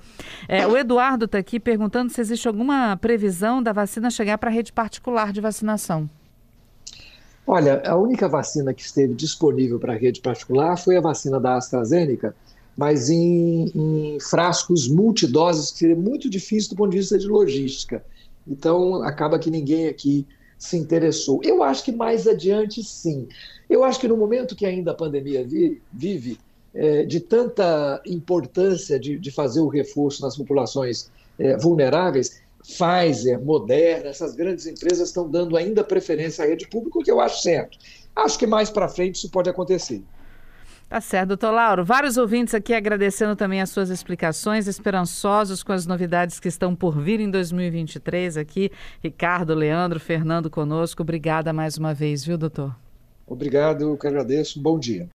É, 0.49 0.67
o 0.67 0.77
Eduardo 0.77 1.27
está 1.27 1.39
aqui 1.39 1.61
perguntando 1.61 2.11
se 2.11 2.21
existe 2.21 2.49
alguma 2.49 2.97
previsão 2.97 3.63
da 3.63 3.73
vacina 3.73 4.11
chegar 4.11 4.39
para 4.39 4.51
a 4.51 4.53
rede 4.53 4.72
particular 4.75 5.33
de 5.33 5.41
vacinação. 5.41 6.09
Olha, 7.47 7.83
a 7.85 7.97
única 7.97 8.29
vacina 8.29 8.73
que 8.73 8.83
esteve 8.83 9.15
disponível 9.15 9.79
para 9.79 9.95
a 9.95 9.97
rede 9.97 10.21
particular 10.21 10.77
foi 10.79 10.97
a 10.97 11.01
vacina 11.01 11.41
da 11.41 11.57
AstraZeneca, 11.57 12.35
mas 12.77 13.11
em, 13.11 13.71
em 13.75 14.19
frascos 14.21 14.89
multidoses, 14.89 15.71
que 15.71 15.79
seria 15.79 15.97
muito 15.97 16.31
difícil 16.31 16.71
do 16.71 16.77
ponto 16.77 16.91
de 16.93 16.99
vista 16.99 17.19
de 17.19 17.27
logística. 17.27 18.05
Então, 18.47 19.03
acaba 19.03 19.39
que 19.39 19.51
ninguém 19.51 19.89
aqui 19.89 20.27
se 20.59 20.77
interessou. 20.77 21.41
Eu 21.43 21.63
acho 21.63 21.85
que 21.85 21.93
mais 21.93 22.27
adiante, 22.27 22.83
sim. 22.83 23.29
Eu 23.69 23.83
acho 23.85 23.99
que 23.99 24.09
no 24.09 24.17
momento 24.17 24.55
que 24.55 24.65
ainda 24.65 24.93
a 24.93 24.95
pandemia 24.95 25.45
vi- 25.45 25.83
vive, 25.93 26.39
eh, 26.75 27.05
de 27.05 27.21
tanta 27.21 28.01
importância 28.07 28.99
de, 28.99 29.19
de 29.19 29.31
fazer 29.31 29.61
o 29.61 29.69
reforço 29.69 30.23
nas 30.23 30.37
populações 30.37 31.11
eh, 31.39 31.57
vulneráveis, 31.57 32.41
Pfizer, 32.63 33.41
Moderna, 33.41 34.09
essas 34.09 34.35
grandes 34.35 34.67
empresas 34.67 35.09
estão 35.09 35.29
dando 35.29 35.57
ainda 35.57 35.83
preferência 35.83 36.45
à 36.45 36.47
rede 36.47 36.67
pública, 36.69 36.99
o 36.99 37.03
que 37.03 37.11
eu 37.11 37.21
acho 37.21 37.43
certo. 37.43 37.79
Acho 38.15 38.39
que 38.39 38.47
mais 38.47 38.71
para 38.71 38.89
frente 38.89 39.17
isso 39.17 39.31
pode 39.31 39.51
acontecer. 39.51 40.03
Tá 40.89 41.01
certo, 41.01 41.29
doutor 41.29 41.53
Lauro. 41.53 41.85
Vários 41.85 42.19
ouvintes 42.19 42.55
aqui 42.55 42.75
agradecendo 42.75 43.35
também 43.35 43.63
as 43.63 43.71
suas 43.71 43.89
explicações, 43.89 44.67
esperançosos 44.67 45.63
com 45.63 45.73
as 45.73 45.87
novidades 45.87 46.39
que 46.39 46.49
estão 46.49 46.77
por 46.77 47.01
vir 47.01 47.19
em 47.19 47.31
2023 47.31 48.37
aqui. 48.37 48.71
Ricardo, 49.03 49.55
Leandro, 49.55 49.99
Fernando 49.99 50.51
conosco. 50.51 51.01
Obrigada 51.01 51.51
mais 51.51 51.79
uma 51.79 51.95
vez, 51.95 52.23
viu, 52.23 52.37
doutor? 52.37 52.77
Obrigado, 53.27 53.85
eu 53.85 53.97
que 53.97 54.07
agradeço. 54.07 54.61
Bom 54.61 54.79
dia. 54.79 55.09